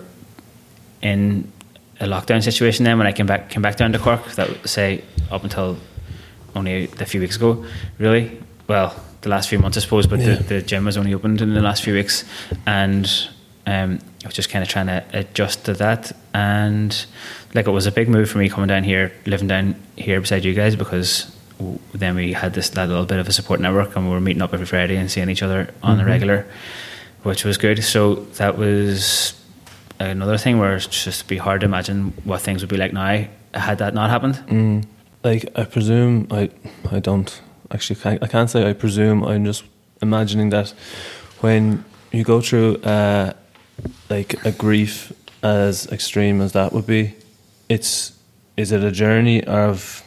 [1.01, 1.51] in
[1.99, 4.67] a lockdown situation then when I came back came back down to Cork that would
[4.69, 5.77] say up until
[6.55, 7.63] only a few weeks ago
[7.99, 8.41] really.
[8.67, 8.95] Well
[9.25, 10.35] the last few months I suppose but Yeah.
[10.35, 12.23] the, the gym was only opened in the last few weeks
[12.65, 13.05] and
[13.67, 16.91] um, I was just kind of trying to adjust to that and
[17.55, 20.45] like it was a big move for me coming down here living down here beside
[20.45, 21.35] you guys because
[21.93, 24.41] then we had this that little bit of a support network and we were meeting
[24.43, 26.07] up every Friday and seeing each other on the Mhm.
[26.15, 26.45] regular
[27.23, 29.33] which was good so that was
[29.99, 33.25] another thing where it's just be hard to imagine what things would be like now
[33.53, 34.35] had that not happened.
[34.49, 34.83] Mm.
[35.23, 36.49] Like I presume I
[36.91, 37.31] I don't
[37.71, 39.63] actually I can't say I presume I'm just
[40.01, 40.73] imagining that
[41.41, 43.33] when you go through uh,
[44.09, 45.11] like a grief
[45.43, 47.13] as extreme as that would be,
[47.69, 48.13] it's
[48.57, 50.01] is it a journey of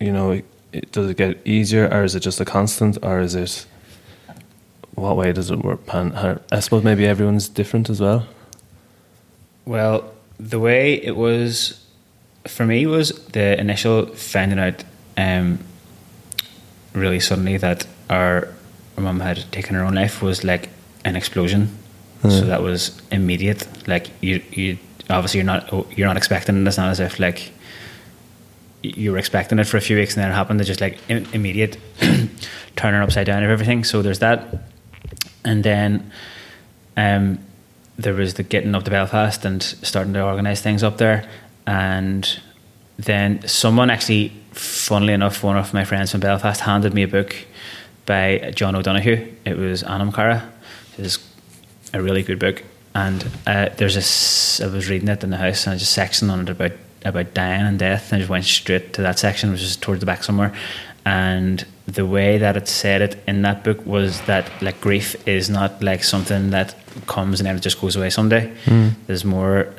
[0.00, 0.42] you know
[0.72, 3.66] it, does it get easier or is it just a constant or is it
[4.94, 5.86] what way does it work?
[5.86, 8.26] Pan, I suppose maybe everyone's different as well.
[9.64, 11.84] Well, the way it was
[12.46, 14.82] for me was the initial finding out
[15.16, 15.58] um,
[16.98, 18.48] really suddenly that our,
[18.96, 20.68] our mum had taken her own life was like
[21.04, 21.68] an explosion.
[22.22, 22.46] So Mm.
[22.46, 23.66] that was immediate.
[23.86, 24.78] Like you, you
[25.08, 26.66] obviously you're not you're not expecting it.
[26.66, 27.52] It's not as if like
[28.82, 30.60] you were expecting it for a few weeks and then it happened.
[30.60, 31.76] It's just like im- immediate
[32.76, 33.84] turning upside down of everything.
[33.84, 34.46] So there's that,
[35.44, 36.10] and then
[36.96, 37.38] um,
[37.96, 41.28] there was the getting up to Belfast and starting to organise things up there,
[41.66, 42.40] and
[42.98, 47.34] then someone actually, funnily enough, one of my friends from Belfast handed me a book
[48.06, 49.26] by John O'Donohue.
[49.44, 50.50] It was Anam Cara.
[50.96, 51.18] It's
[51.92, 52.62] a really good book,
[52.94, 54.00] and uh, there's a.
[54.00, 56.72] s- I was reading it in the house, and I just section on it about
[57.04, 60.00] about dying and death, and I just went straight to that section, which is towards
[60.00, 60.52] the back somewhere.
[61.04, 65.48] And the way that it said it in that book was that like grief is
[65.48, 66.74] not like something that
[67.06, 68.52] comes and then it just goes away someday.
[69.06, 69.72] There's more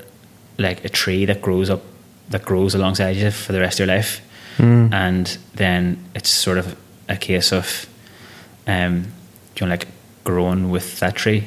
[0.57, 1.81] like a tree that grows up,
[2.29, 4.21] that grows alongside you for the rest of your life,
[4.59, 6.75] and then it's sort of
[7.07, 7.87] a case of,
[8.67, 9.05] um,
[9.55, 9.87] you know, like
[10.23, 11.45] growing with that tree.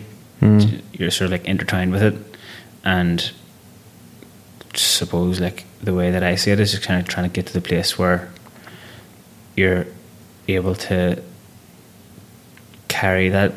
[0.92, 2.14] You're sort of like intertwined with it,
[2.84, 3.30] and
[4.74, 7.46] suppose like the way that I see it is just kind of trying to get
[7.46, 8.30] to the place where
[9.56, 9.86] you're
[10.48, 11.22] able to
[12.88, 13.52] carry that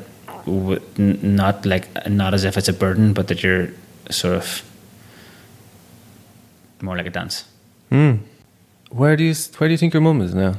[0.46, 3.70] w- not like not as if it's a burden but that you're
[4.10, 4.62] sort of
[6.82, 7.46] more like a dance
[7.92, 8.20] Mm.
[8.96, 10.56] Where do you where do you think your mum is now?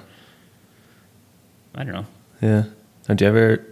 [1.74, 2.06] I don't know
[2.42, 2.64] Yeah.
[3.08, 3.64] And do you ever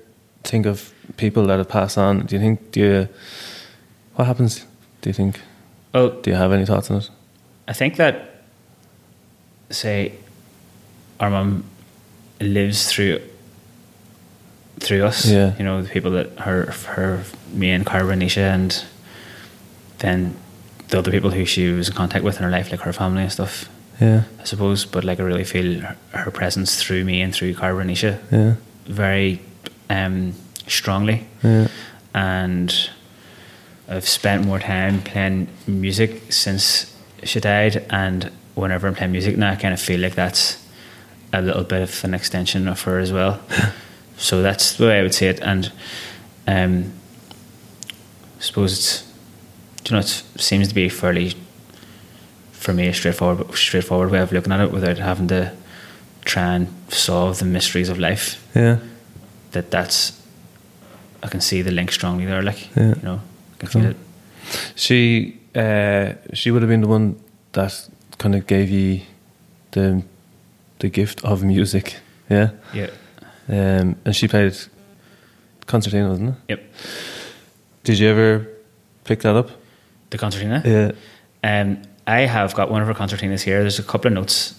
[0.42, 2.24] think of people that have passed on?
[2.24, 3.08] Do you think do you
[4.14, 4.64] what happens?
[5.02, 5.40] Do you think
[5.92, 7.10] well do you have any thoughts on it?
[7.68, 8.42] I think that
[9.68, 10.14] say
[11.20, 11.64] our mum
[12.40, 13.20] lives through
[14.80, 15.28] through us.
[15.30, 15.54] Yeah.
[15.58, 18.82] You know, the people that her her me and Carver Naoise and
[19.98, 20.36] then
[20.88, 23.22] the other people who she was in contact with in her life, like her family
[23.22, 23.68] and stuff,
[24.00, 24.22] Yeah.
[24.40, 24.84] I suppose.
[24.84, 25.80] But like I really feel
[26.12, 28.54] her, presence through me and through Carver Naoise Yeah.
[28.86, 29.40] very
[29.90, 30.34] um,
[30.66, 31.68] strongly Yeah.
[32.14, 32.90] and
[33.88, 39.50] I've spent more time playing music since she died, and whenever I'm playing music now,
[39.52, 40.56] I kind of feel like that's
[41.34, 43.40] a little bit of an extension of her as well.
[44.16, 45.70] so that's the way I would say it, and
[46.46, 46.92] um,
[48.38, 49.12] I suppose it's
[49.84, 51.34] you know it seems to be fairly
[52.64, 55.52] for me a straightforward straightforward way of looking at it without having to
[56.24, 58.36] try and solve the mysteries of life.
[58.54, 58.78] Yeah.
[59.52, 60.12] That that's
[61.22, 62.42] I can see the link strongly there.
[62.42, 62.94] Like Yeah.
[62.96, 63.20] you know,
[63.54, 63.82] I can Cool.
[63.82, 63.96] feel it.
[64.74, 67.14] She uh, she would have been the one
[67.52, 67.88] that
[68.18, 69.00] kind of gave you
[69.72, 70.02] the
[70.78, 71.96] the gift of music.
[72.30, 72.50] Yeah.
[72.74, 72.90] Yeah.
[73.48, 74.54] Um, and she played
[75.66, 76.34] concertina, wasn't it?
[76.48, 76.60] Yep.
[77.84, 78.46] Did you ever
[79.04, 79.50] pick that up?
[80.10, 80.62] The concertina.
[80.64, 80.92] Yeah.
[81.60, 81.76] Um,
[82.06, 83.60] I have got one of her concertinas here.
[83.60, 84.54] There's a couple of notes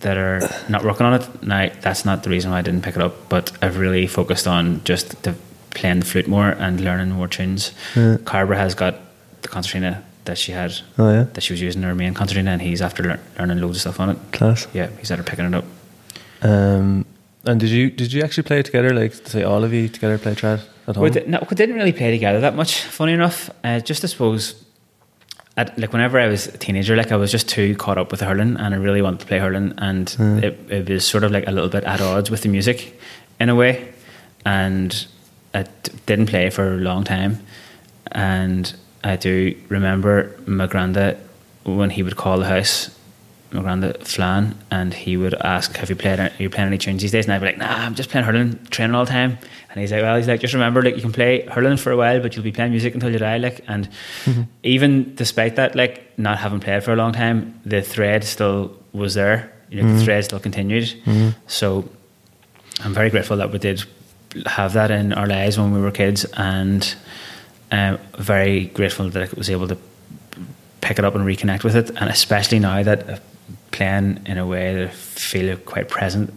[0.00, 1.42] that are not working on it.
[1.42, 4.46] Now, that's not the reason why I didn't pick it up, but I've really focused
[4.46, 5.34] on just the,
[5.70, 7.72] playing the flute more and learning more tunes.
[7.96, 8.18] Yeah.
[8.24, 8.96] Carver has got
[9.42, 11.22] the concertina that she had, Oh yeah.
[11.34, 13.80] that she was using in her main concertina, and he's after lear- learning loads of
[13.82, 14.18] stuff on it.
[14.32, 14.66] Class.
[14.74, 15.64] Yeah, he's after picking it up.
[16.42, 17.06] Um,
[17.44, 18.90] and did you did you actually play it together?
[18.94, 21.04] Like say all of you together play trad at home?
[21.04, 22.82] We, no, we didn't really play together that much.
[22.82, 24.63] Funny enough, uh, just I suppose,
[25.56, 28.20] at, like whenever I was a teenager, like I was just too caught up with
[28.20, 30.42] hurling, and I really wanted to play hurling, and Mm.
[30.42, 33.00] it, it was sort of like a little bit at odds with the music,
[33.40, 33.92] in a way,
[34.44, 35.06] and
[35.54, 37.38] I d- didn't play for a long time,
[38.12, 41.16] and I do remember my granda
[41.64, 42.90] when he would call the house.
[43.54, 46.18] My granda Flan, and he would ask, "Have you played?
[46.18, 48.26] Are you playing any tunes these days?" And I'd be like, "Nah, I'm just playing
[48.26, 49.38] hurling, training all the time."
[49.70, 51.96] And he's like, "Well, he's like, just remember, like, you can play hurling for a
[51.96, 53.88] while, but you'll be playing music until you die." Like, and
[54.24, 54.42] mm-hmm.
[54.64, 59.14] even despite that, like, not having played for a long time, the thread still was
[59.14, 59.52] there.
[59.70, 60.04] You know, the mm-hmm.
[60.04, 60.84] thread still continued.
[61.04, 61.30] Mm-hmm.
[61.46, 61.88] So,
[62.82, 63.84] I'm very grateful that we did
[64.46, 66.94] have that in our lives when we were kids, and
[67.70, 69.78] um, very grateful that I was able to
[70.80, 73.20] pick it up and reconnect with it, and especially now that I'm
[73.78, 76.32] playing in a way that I feel quite present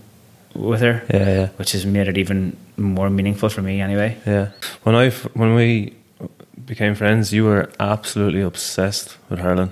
[0.56, 1.48] with her, Yeah, yeah.
[1.58, 3.82] which has made it even more meaningful for me.
[3.82, 4.48] Anyway, Yeah.
[4.84, 5.94] When I when we
[6.66, 9.72] became friends, you were absolutely obsessed with hurling.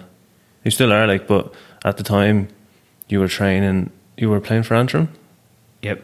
[0.63, 1.53] You still are, like, but
[1.83, 2.47] at the time,
[3.09, 3.89] you were training.
[4.17, 5.07] You were playing for Antrim
[5.81, 6.01] yep,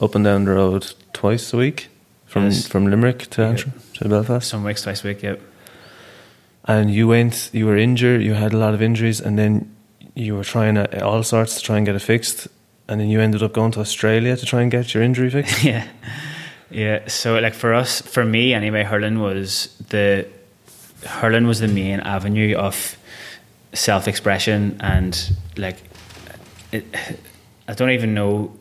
[0.00, 1.88] up and down the road twice a week
[2.26, 2.66] from Yes.
[2.68, 3.42] from Limerick to.
[3.42, 4.48] Antrim to Belfast.
[4.48, 5.22] some weeks, twice a week.
[5.22, 5.40] Yep,
[6.66, 7.50] And you went.
[7.52, 8.22] You were injured.
[8.22, 9.66] You had a lot of injuries, and then
[10.14, 12.48] you were trying all sorts to try and get it fixed.
[12.88, 15.64] And then you ended up going to Australia to try and get your injury fixed.
[15.64, 15.86] yeah,
[16.70, 17.08] yeah.
[17.08, 20.26] So like for us, for me anyway, hurling was the
[21.06, 22.96] hurling was the main avenue of
[23.72, 25.76] self expression and like
[26.72, 26.84] it,
[27.68, 28.52] I don't even know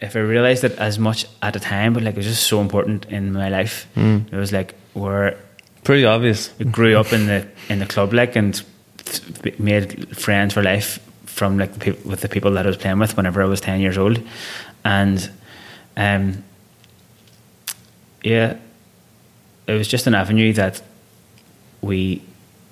[0.00, 2.60] if I realized it as much at the time, but like it was just so
[2.60, 3.86] important in my life.
[3.96, 4.30] Mm.
[4.30, 5.34] It was like we're
[5.84, 6.50] Pretty obvious.
[6.58, 8.62] we grew up in the in the club like and
[9.58, 13.16] made friends for life from like the with the people that I was playing with
[13.16, 14.20] whenever I was ten years old,
[14.84, 15.30] and
[15.96, 16.44] um,
[18.22, 18.56] yeah,
[19.66, 20.82] it was just an avenue that
[21.82, 22.22] we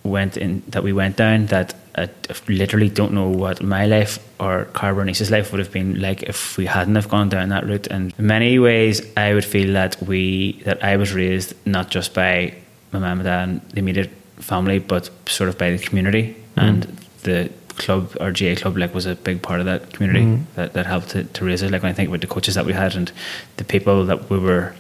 [0.05, 2.09] went in that we went down that I
[2.49, 6.67] literally don't know what my life or Carbernice's life would have been like if we
[6.67, 7.87] hadn't have gone down that route.
[7.89, 12.15] And in many ways, I would feel that we that I was raised not just
[12.15, 12.55] by
[12.93, 14.11] my mum and dad and the immediate
[14.43, 16.83] family, but sort of by the community and
[17.23, 20.85] the club or GAA club like was a big part of that community that, that
[20.87, 21.71] helped to, to raise it.
[21.71, 23.11] Like when I think about the coaches that we had and
[23.57, 24.75] the people that we were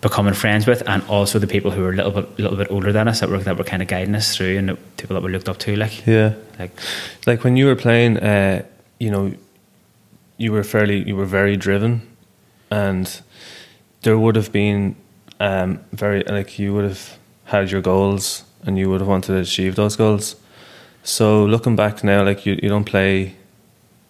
[0.00, 2.92] becoming friends with, and also the people who were a little bit, little bit older
[2.92, 5.22] than us that were that were kind of guiding us through, and the people that
[5.22, 6.34] we looked up to, like, Yeah.
[6.58, 6.70] like
[7.26, 8.62] like when you were playing uh,
[8.98, 9.32] you know
[10.38, 12.00] you were fairly you were very driven
[12.70, 13.20] and
[14.02, 14.94] there would have been
[15.38, 19.38] um, very like you would have had your goals and you would have wanted to
[19.38, 20.36] achieve those goals.
[21.02, 23.34] So looking back now like you, you don't play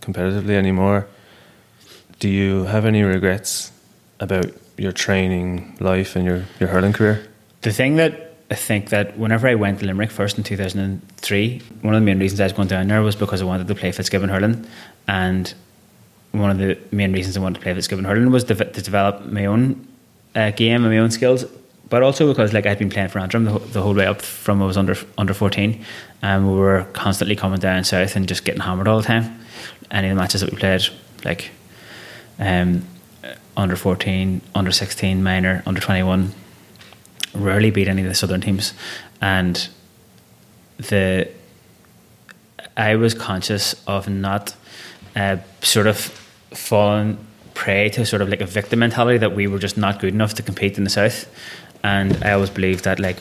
[0.03, 1.07] competitively anymore.
[2.19, 3.73] Do you have any regrets
[4.19, 4.47] about
[4.77, 7.27] your training life and your, your hurling career?
[7.63, 11.95] The thing that I think that whenever I went to Limerick first in 2003, one
[11.95, 13.93] of the main reasons I was going down there was because I wanted to play
[13.93, 14.67] Fitzgibbon hurling,
[15.07, 15.55] and
[16.33, 19.25] one of the main reasons I wanted to play Fitzgibbon hurling was to, to develop
[19.27, 19.87] my own
[20.35, 21.45] uh, game and my own skills,
[21.91, 24.23] but also because like I'd been playing for Antrim the, whole- the whole way up
[24.23, 25.85] from I was under under 14,
[26.23, 29.39] and we were constantly coming down south and just getting hammered all the time.
[29.91, 30.83] Any of the matches that we played,
[31.25, 31.51] like
[32.39, 32.85] um,
[33.57, 36.33] under 14, under 16, minor, under 21
[37.35, 38.73] rarely beat any of the southern teams,
[39.21, 39.69] and
[40.79, 41.29] the
[42.77, 44.55] I was conscious of not
[45.17, 47.19] uh, sort of falling
[47.55, 50.35] prey to sort of like a victim mentality that we were just not good enough
[50.35, 51.29] to compete in the south,
[51.83, 53.17] and I always believed that like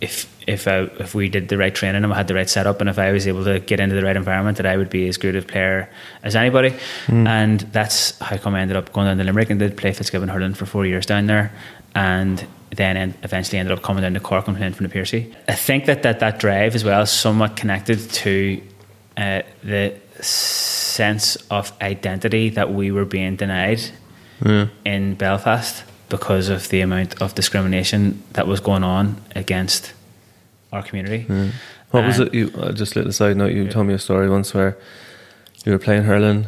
[0.00, 2.80] if if I if we did the right training and we had the right setup,
[2.80, 5.06] and if I was able to get into the right environment, that I would be
[5.08, 5.88] as good a player
[6.24, 6.74] as anybody.
[7.26, 10.28] And that's how come I ended up going down to Limerick and did play Fitzgibbon
[10.28, 11.52] hurling for four years down there,
[11.94, 15.32] and then en- eventually ended up coming down to Cork and playing for the Piarsaigh.
[15.46, 18.60] I think that that, that drive as well is somewhat connected to
[19.16, 23.80] uh, the sense of identity that we were being denied
[24.84, 29.94] in Belfast because of the amount of discrimination that was going on against
[30.72, 31.26] our community.
[31.90, 32.34] What was it?
[32.34, 33.52] You uh, just a little side note.
[33.52, 34.76] You told me a story once where
[35.64, 36.46] you were playing hurling.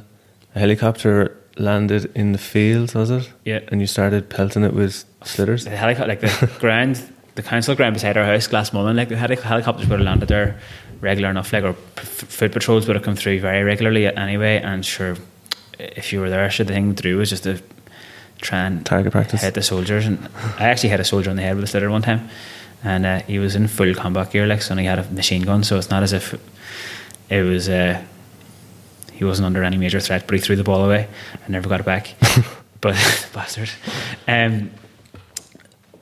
[0.55, 3.31] A helicopter landed in the field, was it?
[3.45, 3.61] Yeah.
[3.69, 5.65] And you started pelting it with sliotars.
[5.65, 7.03] The helicopter, like the ground,
[7.35, 10.59] the council ground beside our house, Glassmullin, like the heli- helicopters would have landed there
[11.01, 14.57] regular enough, like or foot patrols would have come through very regularly anyway.
[14.59, 15.17] And sure,
[15.79, 17.63] if you were there, sure, the thing to do was just to
[18.41, 19.43] try and Target practice.
[19.43, 20.07] hit the soldiers.
[20.07, 20.29] And
[20.59, 22.29] I actually hit a soldier on the head with a sliotar one time,
[22.83, 25.43] and uh, he was in full combat gear, like, so and he had a machine
[25.43, 25.65] gun.
[25.65, 26.35] So it's not as if
[27.31, 27.69] it was.
[27.69, 28.03] Uh,
[29.13, 31.81] he wasn't under any major threat, but he threw the ball away and never got
[31.81, 32.15] it back.
[32.81, 32.95] but
[33.33, 33.71] bastard.
[34.27, 34.71] Um,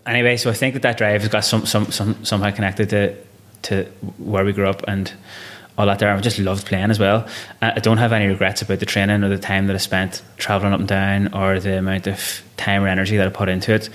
[0.07, 3.16] anyway, so I think that that drive has got some, some, some somehow connected to
[3.62, 3.85] to
[4.18, 5.12] where we grew up and
[5.79, 6.12] all that there.
[6.12, 7.27] I just loved playing as well.
[7.61, 10.23] I I don't have any regrets about the training or the time that I spent
[10.37, 13.75] traveling up and down or the amount of time or energy that I put into
[13.75, 13.89] it.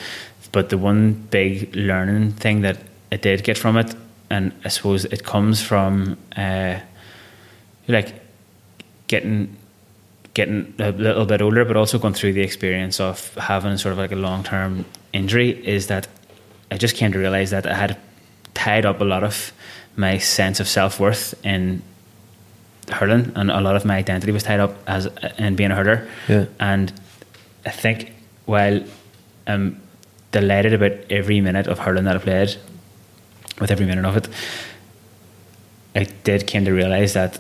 [0.51, 2.77] But the one big learning thing that
[3.11, 3.95] I did get from it,
[4.29, 6.79] and I suppose it comes from uh,
[7.87, 8.13] like
[9.07, 9.55] getting
[10.33, 13.97] getting a little bit older, but also going through the experience of having sort of
[13.97, 16.07] like a long term injury, is that
[16.71, 17.97] I just came to realize that I had
[18.53, 19.51] tied up a lot of
[19.97, 21.81] my sense of self worth in
[22.89, 26.07] hurling, and a lot of my identity was tied up as in being a hurler.
[26.29, 26.45] Yeah.
[26.59, 26.93] And
[27.65, 28.13] I think
[28.45, 28.81] while
[29.45, 29.81] I'm
[30.31, 32.55] delighted about every minute of hurling that I played,
[33.59, 34.29] with every minute of it,
[35.95, 37.39] I did came to realize that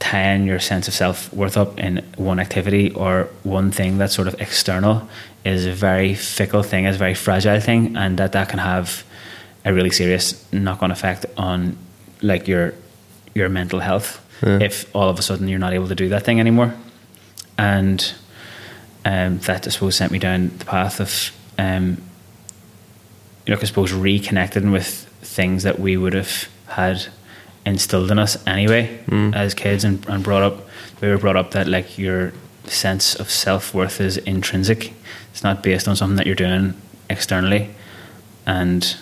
[0.00, 4.28] tying your sense of self worth up in one activity or one thing that's sort
[4.28, 5.08] of external
[5.44, 9.04] is a very fickle thing, is a very fragile thing, and that that can have
[9.64, 11.76] a really serious knock on effect on
[12.22, 12.74] like your
[13.34, 14.58] your mental health Yeah.
[14.62, 16.74] if all of a sudden you're not able to do that thing anymore.
[17.58, 18.12] And
[19.04, 21.98] um, that I suppose sent me down the path of um,
[23.46, 24.86] you know, I suppose reconnecting with
[25.22, 27.06] things that we would have had
[27.66, 28.98] instilled in us anyway
[29.34, 30.56] as kids and, and brought up.
[31.00, 32.32] We were brought up that like your
[32.66, 34.92] sense of self worth is intrinsic.
[35.32, 36.74] It's not based on something that you're doing
[37.10, 37.70] externally,
[38.46, 38.96] and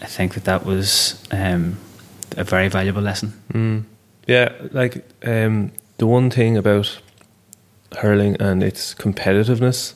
[0.00, 1.76] I think that that was um,
[2.36, 3.32] a very valuable lesson.
[3.52, 3.84] Mm.
[4.26, 7.00] Yeah, like um, the one thing about
[7.98, 9.94] hurling and its competitiveness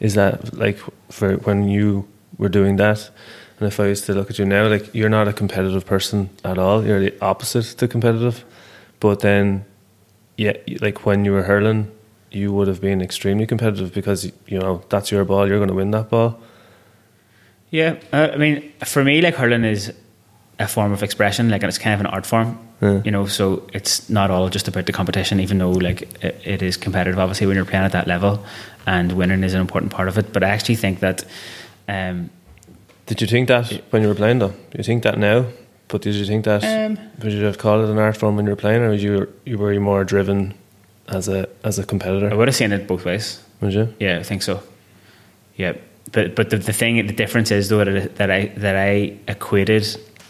[0.00, 0.78] is that, like,
[1.10, 2.06] for when you
[2.36, 3.10] were doing that,
[3.58, 6.30] and if I was to look at you now, like, you're not a competitive person
[6.44, 6.84] at all.
[6.84, 8.44] You're the opposite to competitive.
[8.98, 9.64] But then,
[10.36, 11.90] yeah, like when you were hurling,
[12.30, 15.46] you would have been extremely competitive because you know that's your ball.
[15.46, 16.40] You're going to win that ball.
[17.74, 19.92] Yeah, uh, I mean, for me, like hurling is
[20.60, 22.56] a form of expression, like, and it's kind of an art form.
[22.80, 23.02] Yeah.
[23.04, 26.62] You know, so it's not all just about the competition, even though like it, it
[26.62, 27.18] is competitive.
[27.18, 28.44] Obviously, when you're playing at that level,
[28.86, 30.32] and winning is an important part of it.
[30.32, 31.24] But I actually think that,
[31.88, 32.30] um,
[33.06, 34.54] Did you think that when you were playing, though?
[34.70, 35.46] Do you think that now?
[35.88, 36.62] But did you think that?
[36.62, 39.02] Um, would you have called it an art form when you were playing, or was
[39.02, 40.54] you you were you more driven
[41.08, 42.30] as a as a competitor?
[42.30, 43.42] I would have seen it both ways.
[43.60, 43.88] Would you?
[43.98, 44.60] Yeah, I think so.
[45.56, 45.74] Yeah,
[46.14, 49.84] but but the, the thing, the difference is though that, that I that I equated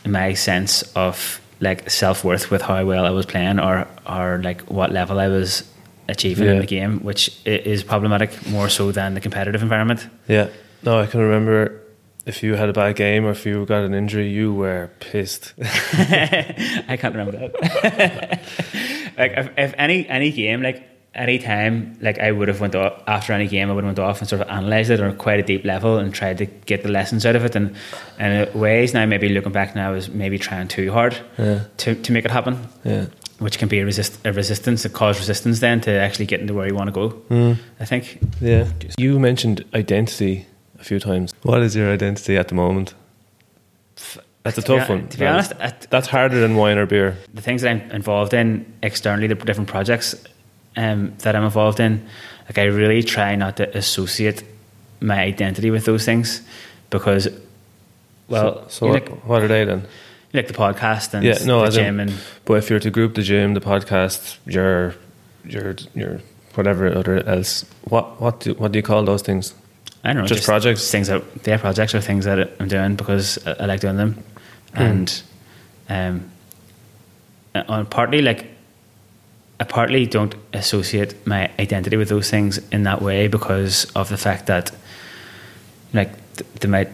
[0.07, 4.63] my sense of like self worth with how well I was playing or or like
[4.63, 5.63] what level I was
[6.09, 10.09] achieving in the game, which is problematic more so than the competitive environment.
[10.29, 10.49] Yeah.
[10.83, 11.81] No, I can remember
[12.27, 15.55] if you had a bad game or if you got an injury, you were pissed.
[15.59, 18.41] I can't remember that.
[19.19, 23.01] like if, if any any game, like any time, like I would have went off
[23.07, 25.39] after any game, I would have went off and sort of analysed it on quite
[25.39, 27.55] a deep level and tried to get the lessons out of it.
[27.57, 27.75] And
[28.19, 31.61] and in ways now, maybe looking back now, is maybe trying too hard Yeah.
[31.79, 33.07] to to make it happen, Yeah.
[33.39, 36.55] which can be a resist a resistance, a cause resistance then to actually getting to
[36.55, 37.11] where you want to go.
[37.31, 37.57] Mm.
[37.81, 38.19] I think.
[38.41, 38.67] Yeah.
[38.99, 40.47] You mentioned identity
[40.81, 41.33] a few times.
[41.43, 42.95] What is your identity at the moment?
[44.43, 45.09] That's a To tough one.
[45.09, 47.17] To be honest, at, That's harder than wine or beer.
[47.33, 50.15] the things that I'm involved in externally, the different projects
[50.77, 52.07] um, that I'm involved in,
[52.47, 54.43] like I really try not to associate
[55.01, 56.43] my identity with those things
[56.91, 57.29] because,
[58.29, 59.87] well, so, so what, like, what are they then?
[60.33, 62.13] like the podcast and Yeah, no, the as in- gym and
[62.45, 64.95] But if you're to group the gym, the podcast, your
[65.45, 66.21] your your
[66.55, 69.55] whatever other else, what what do what do you call those things?
[70.03, 70.91] I don't know, Just projects?
[70.91, 74.23] things that yeah, projects or things that I'm doing because I, I like doing them,
[74.75, 74.83] Hmm.
[74.83, 75.23] and
[75.89, 76.31] um,
[77.69, 78.47] on partly like
[79.61, 84.17] I partly don't associate my identity with those things in that way because of the
[84.17, 84.71] fact that
[85.93, 86.89] like th- they might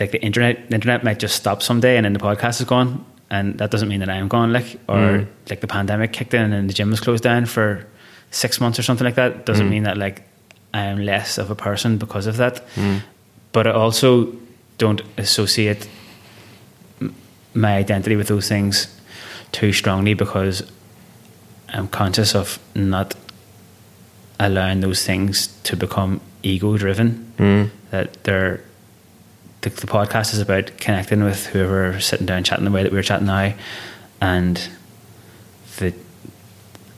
[0.00, 3.04] like the internet the internet might just stop someday and then the podcast is gone
[3.30, 5.26] and that doesn't mean that I'm gone like or Mm.
[5.50, 7.86] like the pandemic kicked in and the gym was closed down for
[8.30, 9.70] six months or something like that doesn't Mm.
[9.70, 10.22] mean that like
[10.74, 13.00] I am less of a person because of that Mm.
[13.52, 14.32] but I also
[14.78, 15.88] don't associate
[17.54, 18.88] my identity with those things
[19.52, 20.62] too strongly because
[21.68, 23.14] I'm conscious of not
[24.38, 27.32] allowing those things to become ego driven.
[27.38, 27.70] Mm.
[27.90, 28.60] That they're
[29.62, 33.02] the, the podcast is about connecting with whoever sitting down chatting the way that we're
[33.02, 33.54] chatting now,
[34.20, 34.68] and
[35.78, 35.92] the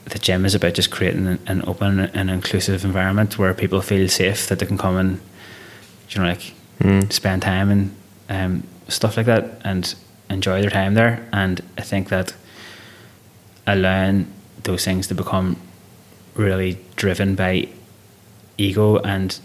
[0.06, 4.08] the gym is about just creating an, an open and inclusive environment where people feel
[4.08, 5.20] safe that they can come and
[6.10, 7.12] you know like Mm.
[7.12, 7.96] spend time and
[8.28, 9.96] um, stuff like that and
[10.30, 11.26] enjoy their time there.
[11.32, 12.34] And I think that
[13.66, 14.32] allowing
[14.64, 15.56] those things to become
[16.34, 17.68] really driven by
[18.58, 19.38] ego and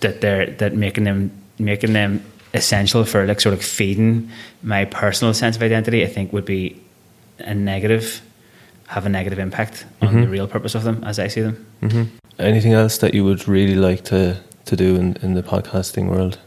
[0.00, 4.28] that they're that making them making them essential for like sort of feeding
[4.62, 6.80] my personal sense of identity, I think would be
[7.38, 8.20] a negative,
[8.88, 11.66] have a negative impact on the real purpose of them as I see them.
[11.80, 12.02] hmm
[12.38, 16.38] Anything else that you would really like to, to do in, in the podcasting world?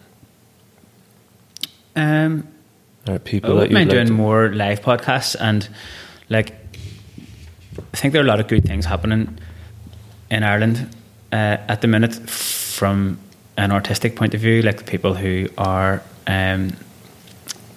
[1.96, 2.48] Um,
[3.08, 5.70] I people wouldn't you mind like doing to- more live podcasts and
[6.30, 6.56] like
[7.94, 9.38] I think there are a lot of good things happening
[10.32, 10.90] in Ireland
[11.32, 13.20] uh, at the minute from
[13.56, 16.76] an artistic point of view, like the people who are um,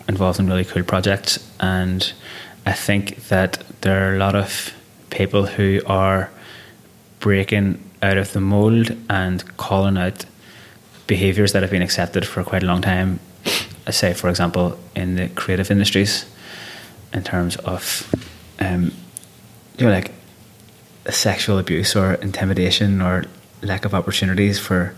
[0.09, 2.13] involved in really cool projects, and
[2.65, 4.73] I think that there are a lot of
[5.11, 6.31] people who are
[7.21, 10.25] breaking out of the mold and calling out
[11.07, 13.21] behaviors that have been accepted for quite a long time.
[13.87, 16.25] I say, for example, in the creative industries,
[17.13, 18.13] in terms of,
[18.59, 18.93] um,
[19.79, 20.13] you know, like
[21.11, 23.25] sexual abuse or intimidation or
[23.63, 24.95] lack of opportunities for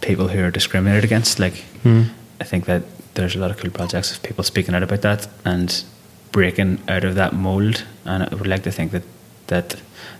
[0.00, 1.38] people who are discriminated against.
[1.38, 2.02] Like, Hmm.
[2.40, 2.82] I think that
[3.14, 5.84] there's a lot of cool projects of people speaking out about that and
[6.32, 7.84] breaking out of that mold.
[8.04, 9.02] And I would like to think that
[9.48, 9.76] that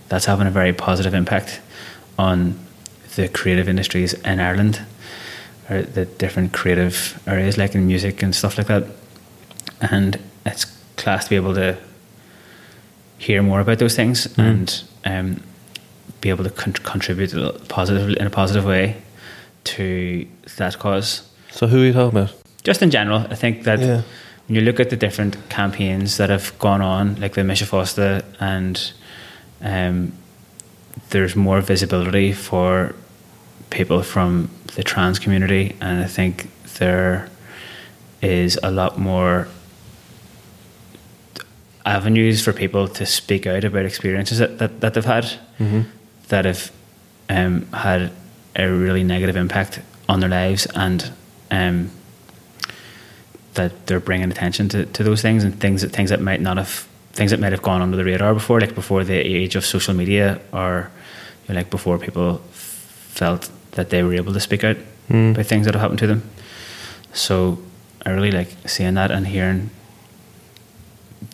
[0.09, 1.61] that's having a very positive impact
[2.17, 2.55] on
[3.15, 4.81] the creative industries in Ireland,
[5.69, 8.83] or the different creative areas like in music and stuff like that.
[9.81, 10.65] And it's
[10.97, 11.77] class to be able to
[13.19, 15.43] hear more about those things and um,
[16.21, 18.95] be able to con- contribute a little positive in a positive way
[19.65, 20.25] to
[20.57, 21.29] that cause.
[21.51, 22.33] So who are you talking about?
[22.63, 24.01] Just in general, I think that Yeah.
[24.47, 28.23] when you look at the different campaigns that have gone on, like the Mise Fosta,
[28.39, 28.91] and
[29.61, 30.11] um,
[31.09, 32.95] there's more visibility for
[33.69, 36.49] people from the trans community, and I think
[36.79, 37.27] there
[38.21, 39.47] is a lot more
[41.85, 45.25] avenues for people to speak out about experiences that, that, that they've had
[45.59, 45.81] Mm-hmm.
[46.29, 46.71] that have
[47.29, 48.11] um, had
[48.55, 51.11] a really negative impact on their lives and
[51.51, 51.91] um,
[53.55, 56.57] that they're bringing attention to, to those things and things that things that might not
[56.57, 59.65] have things that might have gone under the radar before like before the age of
[59.65, 60.89] social media or
[61.47, 64.77] you know, like before people felt that they were able to speak out
[65.09, 65.31] Mm.
[65.31, 66.21] about things that have happened to them
[67.13, 67.57] so
[68.05, 69.71] I really like seeing that and hearing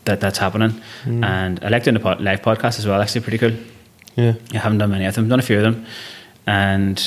[0.06, 1.24] that that's happening Mm.
[1.24, 3.54] and I like doing the pod, live podcast as well actually pretty cool
[4.16, 4.34] Yeah.
[4.54, 5.86] I haven't done many of them, done a few of them,
[6.48, 6.98] and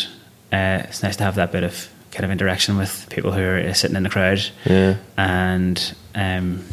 [0.52, 3.58] uh, it's nice to have that bit of kind of interaction with people who are
[3.58, 4.96] uh, sitting in the crowd, Yeah.
[5.16, 6.64] and um,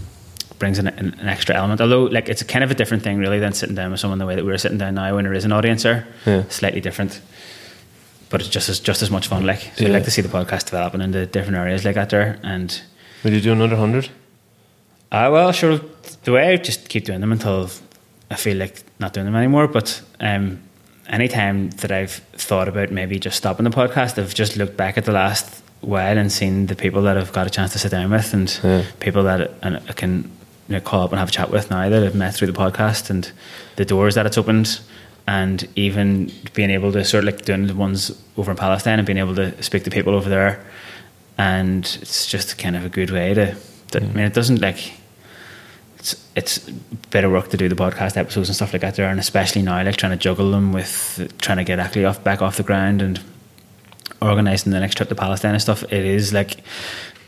[0.59, 1.81] brings an, an, an extra element.
[1.81, 4.17] Although, like, it's a kind of a different thing, really, than sitting down with someone
[4.19, 6.07] the way that we're sitting down now when there is an audience there.
[6.25, 6.43] Yeah.
[6.49, 7.19] Slightly different,
[8.29, 9.45] but it's just as just as much fun.
[9.45, 9.89] Like, so Yeah.
[9.89, 12.81] I like to see the podcast developing into different areas like that there, and
[13.23, 14.09] Will you do another hundred?
[15.11, 15.79] Uh, well, sure.
[16.23, 17.69] The way I just keep doing them until
[18.29, 19.67] I feel like not doing them anymore.
[19.67, 20.61] But um,
[21.07, 24.97] any time that I've thought about maybe just stopping the podcast, I've just looked back
[24.97, 27.91] at the last while and seen the people that I've got a chance to sit
[27.91, 28.83] down with and Yeah.
[28.99, 30.31] people that I I can
[30.67, 32.57] you know, call up and have a chat with now that I've met through the
[32.57, 33.31] podcast and
[33.75, 34.79] the doors that it's opened.
[35.27, 39.05] And even being able to sort of like doing the ones over in Palestine and
[39.07, 40.63] being able to speak to people over there,
[41.37, 43.55] and it's just kind of a good way to.
[43.91, 44.93] To I mean, it doesn't like
[45.99, 49.19] it's it's of work to do the podcast episodes and stuff like that there, and
[49.19, 52.57] especially now, like trying to juggle them with trying to get actually off back off
[52.57, 53.19] the ground and
[54.21, 55.83] organising the next trip to Palestine and stuff.
[55.83, 56.63] It is like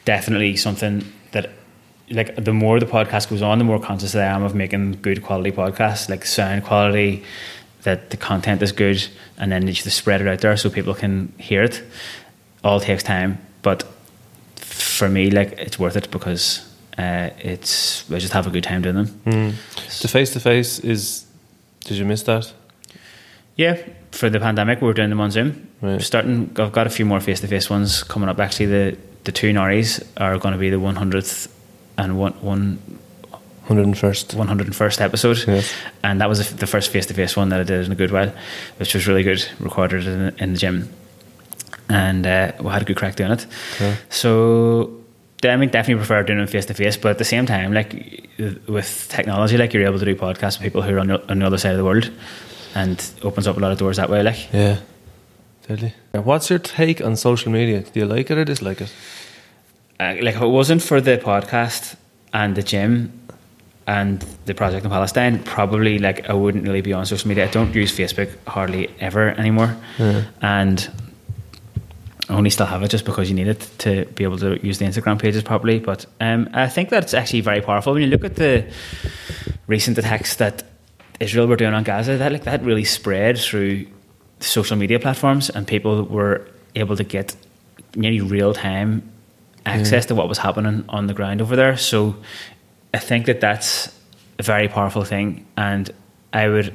[0.06, 1.50] definitely something that
[2.10, 5.24] like the more the podcast goes on, the more conscious I am of making good
[5.24, 7.24] quality podcasts, like sound quality,
[7.84, 9.06] that the content is good,
[9.38, 11.84] and then you just spread it out there so people can hear it.
[12.64, 13.86] all takes time, but
[14.78, 16.68] for me, like it's worth it because
[16.98, 19.08] uh, it's I just have a good time doing them.
[19.26, 20.02] Mm.
[20.02, 21.26] The face to face is.
[21.86, 22.52] Did you miss that?
[23.56, 25.68] Yeah, for the pandemic, we were doing them on Zoom.
[25.82, 26.02] Right.
[26.02, 28.40] Starting, I've got a few more face to face ones coming up.
[28.40, 31.48] Actually, the the two Norries are going to be the one hundredth
[31.98, 32.80] and one one
[33.68, 34.30] Hundred and first.
[34.34, 35.74] 101st episode, Yes.
[36.02, 38.12] and that was the first face to face one that I did in a good
[38.12, 38.32] while,
[38.78, 39.46] which was really good.
[39.60, 40.90] Recorded in, in the gym,
[41.90, 43.46] and uh, we had a good crack doing it.
[43.76, 43.96] Okay.
[44.10, 44.92] So,
[45.44, 48.28] I mean, definitely prefer doing it face to face, but at the same time, like
[48.68, 51.40] with technology, like you're able to do podcasts with people who are on the, on
[51.40, 52.12] the other side of the world,
[52.76, 54.24] and opens up a lot of doors that way.
[54.24, 54.78] Like, Yeah.
[55.68, 55.94] totally.
[56.14, 57.82] What's your take on social media?
[57.82, 58.92] Do you like it or dislike it?
[60.00, 61.96] uh, like if it wasn't for the podcast
[62.34, 63.12] and the gym
[63.88, 67.46] and the project in Palestine, probably like I wouldn't really be on social media.
[67.46, 70.24] I don't use Facebook hardly ever anymore, Yeah.
[70.42, 70.88] and
[72.30, 74.86] only still have it just because you need it to be able to use the
[74.86, 75.80] Instagram pages properly.
[75.80, 78.70] But um, I think that it's actually very powerful when you look at the
[79.68, 80.64] recent attacks that
[81.20, 82.18] Israel were doing on Gaza.
[82.18, 83.88] That like that really spread through
[84.40, 87.36] social media platforms, and people were able to get
[87.96, 89.12] nearly real time
[89.66, 91.76] access to what was happening on the ground over there.
[91.78, 92.16] So
[92.94, 93.94] I think that that's
[94.40, 95.90] a very powerful thing, and
[96.34, 96.74] I would.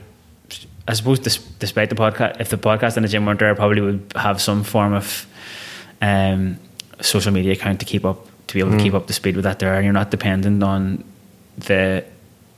[0.87, 3.81] I suppose, despite the podcast, if the podcast and the gym weren't there, I probably
[3.81, 5.27] would have some form of
[6.03, 6.59] um,
[7.01, 9.45] social media account to keep up, to be able to keep up the speed with
[9.45, 11.05] that there, and you're not dependent on
[11.57, 12.05] the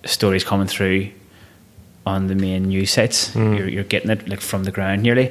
[0.05, 1.11] stories coming through
[2.07, 3.35] on the main news sites.
[3.57, 5.31] You're, you're getting it like from the ground nearly.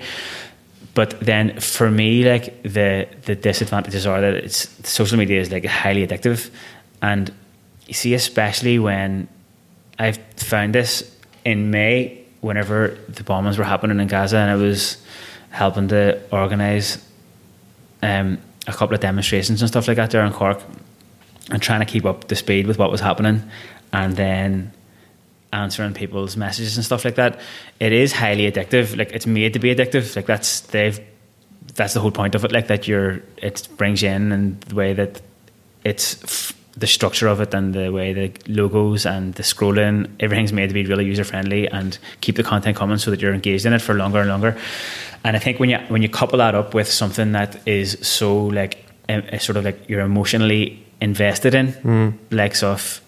[0.95, 5.65] But then for me, like the the disadvantages are that it's social media is like
[5.65, 6.49] highly addictive,
[7.01, 7.31] and
[7.87, 9.27] you see, especially when
[9.99, 14.97] I've found this in May, whenever the bombings were happening in Gaza, and I was
[15.49, 16.97] helping to organise
[18.03, 18.37] um,
[18.67, 20.61] a couple of demonstrations and stuff like that there in Cork,
[21.49, 23.43] and trying to keep up the speed with what was happening,
[23.91, 24.71] and then
[25.53, 27.39] answering people's messages and stuff like that.
[27.79, 28.97] It is highly addictive.
[28.97, 30.15] Like it's made to be addictive.
[30.15, 30.99] Like that's they've
[31.75, 32.51] that's the whole point of it.
[32.51, 35.21] Like that you're it brings you in and the way that
[35.83, 40.51] it's f- the structure of it and the way the logos and the scrolling everything's
[40.51, 43.65] made to be really user friendly and keep the content coming so that you're engaged
[43.65, 44.57] in it for longer and longer.
[45.23, 48.45] And I think when you when you couple that up with something that is so
[48.45, 53.01] like em- uh, sort of like you're emotionally invested in, like of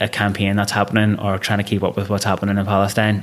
[0.00, 3.22] a campaign that's happening or trying to keep up with what's happening in Palestine,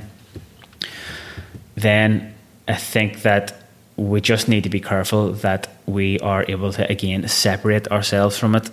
[1.74, 2.34] then
[2.66, 3.52] I think that
[3.96, 8.54] we just need to be careful that we are able to again separate ourselves from
[8.54, 8.70] it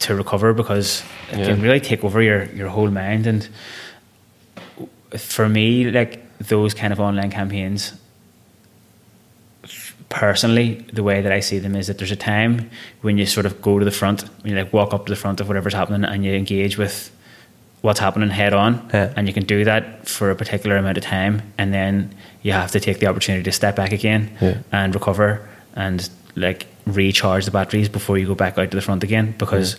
[0.00, 1.46] to recover because it Yeah.
[1.46, 3.48] can really take over your, your whole mind and
[5.16, 7.94] for me like those kind of online campaigns
[10.12, 13.46] personally the way that I see them is that there's a time when you sort
[13.46, 15.72] of go to the front when you like walk up to the front of whatever's
[15.74, 17.10] happening and you engage with
[17.80, 19.12] what's happening head on Yeah.
[19.16, 22.70] and you can do that for a particular amount of time and then you have
[22.72, 24.58] to take the opportunity to step back again Yeah.
[24.70, 29.02] and recover and like recharge the batteries before you go back out to the front
[29.02, 29.76] again because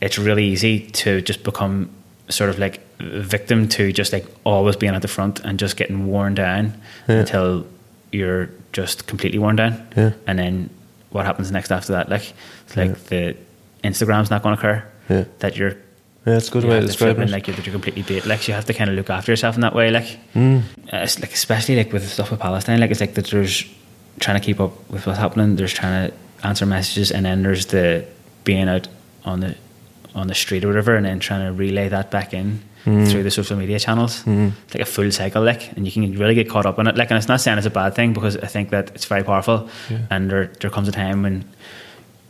[0.00, 1.90] it's really easy to just become
[2.28, 6.06] sort of like victim to just like always being at the front and just getting
[6.06, 6.74] worn down
[7.08, 7.16] Yeah.
[7.20, 7.66] until
[8.12, 10.12] you're just completely worn down Yeah.
[10.26, 10.70] and then
[11.10, 12.32] what happens next after that like
[12.66, 13.36] it's like the
[13.84, 15.24] Instagram's not going to occur Yeah.
[15.40, 15.74] that you're
[16.26, 17.30] Yeah, it's good way to describe it.
[17.30, 19.32] like you're, that you're completely bait like so you have to kind of look after
[19.32, 20.62] yourself in that way like Mm.
[20.92, 23.64] uh, like especially like with stuff with Palestine like it's like that there's
[24.20, 26.14] trying to keep up with what's happening there's trying to
[26.46, 28.04] answer messages and then there's the
[28.44, 28.88] being out
[29.24, 29.54] on the
[30.14, 33.10] on the street or whatever and then trying to relay that back in Mm.
[33.10, 34.52] through the social media channels mm.
[34.64, 36.96] it's like a full cycle like and you can really get caught up in it
[36.96, 39.24] like and it's not saying it's a bad thing because I think that it's very
[39.24, 39.98] powerful Yeah.
[40.10, 41.44] and there, there comes a time when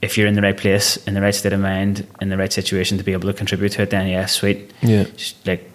[0.01, 2.53] if you're in the right place in the right state of mind in the right
[2.53, 5.05] situation to be able to contribute to it then yeah sweet Yeah.
[5.17, 5.71] just like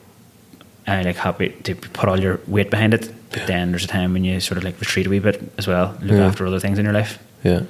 [0.88, 3.10] I'm like happy to put all your weight behind it.
[3.32, 5.66] But then there's a time when you sort of like retreat a wee bit as
[5.66, 6.28] well, look Yeah.
[6.28, 7.20] after other things in your life.
[7.44, 7.62] Yeah.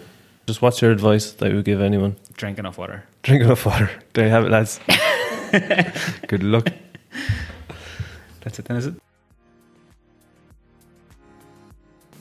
[0.48, 2.16] Just what's your advice that you would give anyone?
[2.38, 3.04] Drink enough water.
[3.22, 3.90] Drink enough water.
[4.14, 4.80] There you have it, lads.
[6.28, 6.70] Good luck.
[8.42, 8.96] That's it then, is it?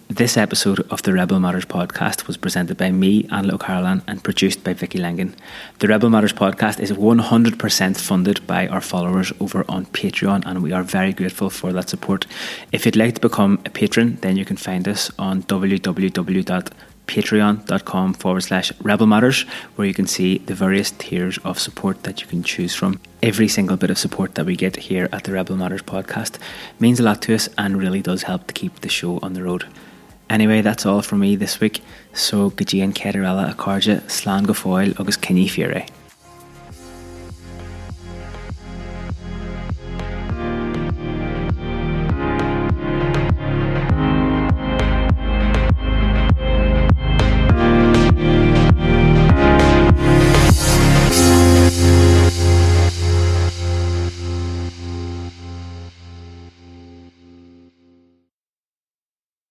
[0.08, 4.62] This episode of the Rebel Matters podcast was presented by me, Anlo Carolan, and produced
[4.62, 5.34] by Vicky Langan.
[5.78, 10.70] The Rebel Matters podcast is 100% funded by our followers over on Patreon, and we
[10.70, 12.26] are very grateful for that support.
[12.72, 15.44] If you'd like to become a patron, then you can find us on
[17.06, 19.42] www.patreon.com forward slash Rebel Matters,
[19.76, 23.00] where you can see the various tiers of support that you can choose from.
[23.22, 26.38] Every single bit of support that we get here at the Rebel Matters podcast
[26.80, 29.42] means a lot to us and really does help to keep the show on the
[29.42, 29.66] road.
[30.30, 31.82] Anyway, that's all from me this week.
[32.14, 34.54] So go dtí an ceile a cardide slán go
[34.98, 35.86] agus cinní fiore.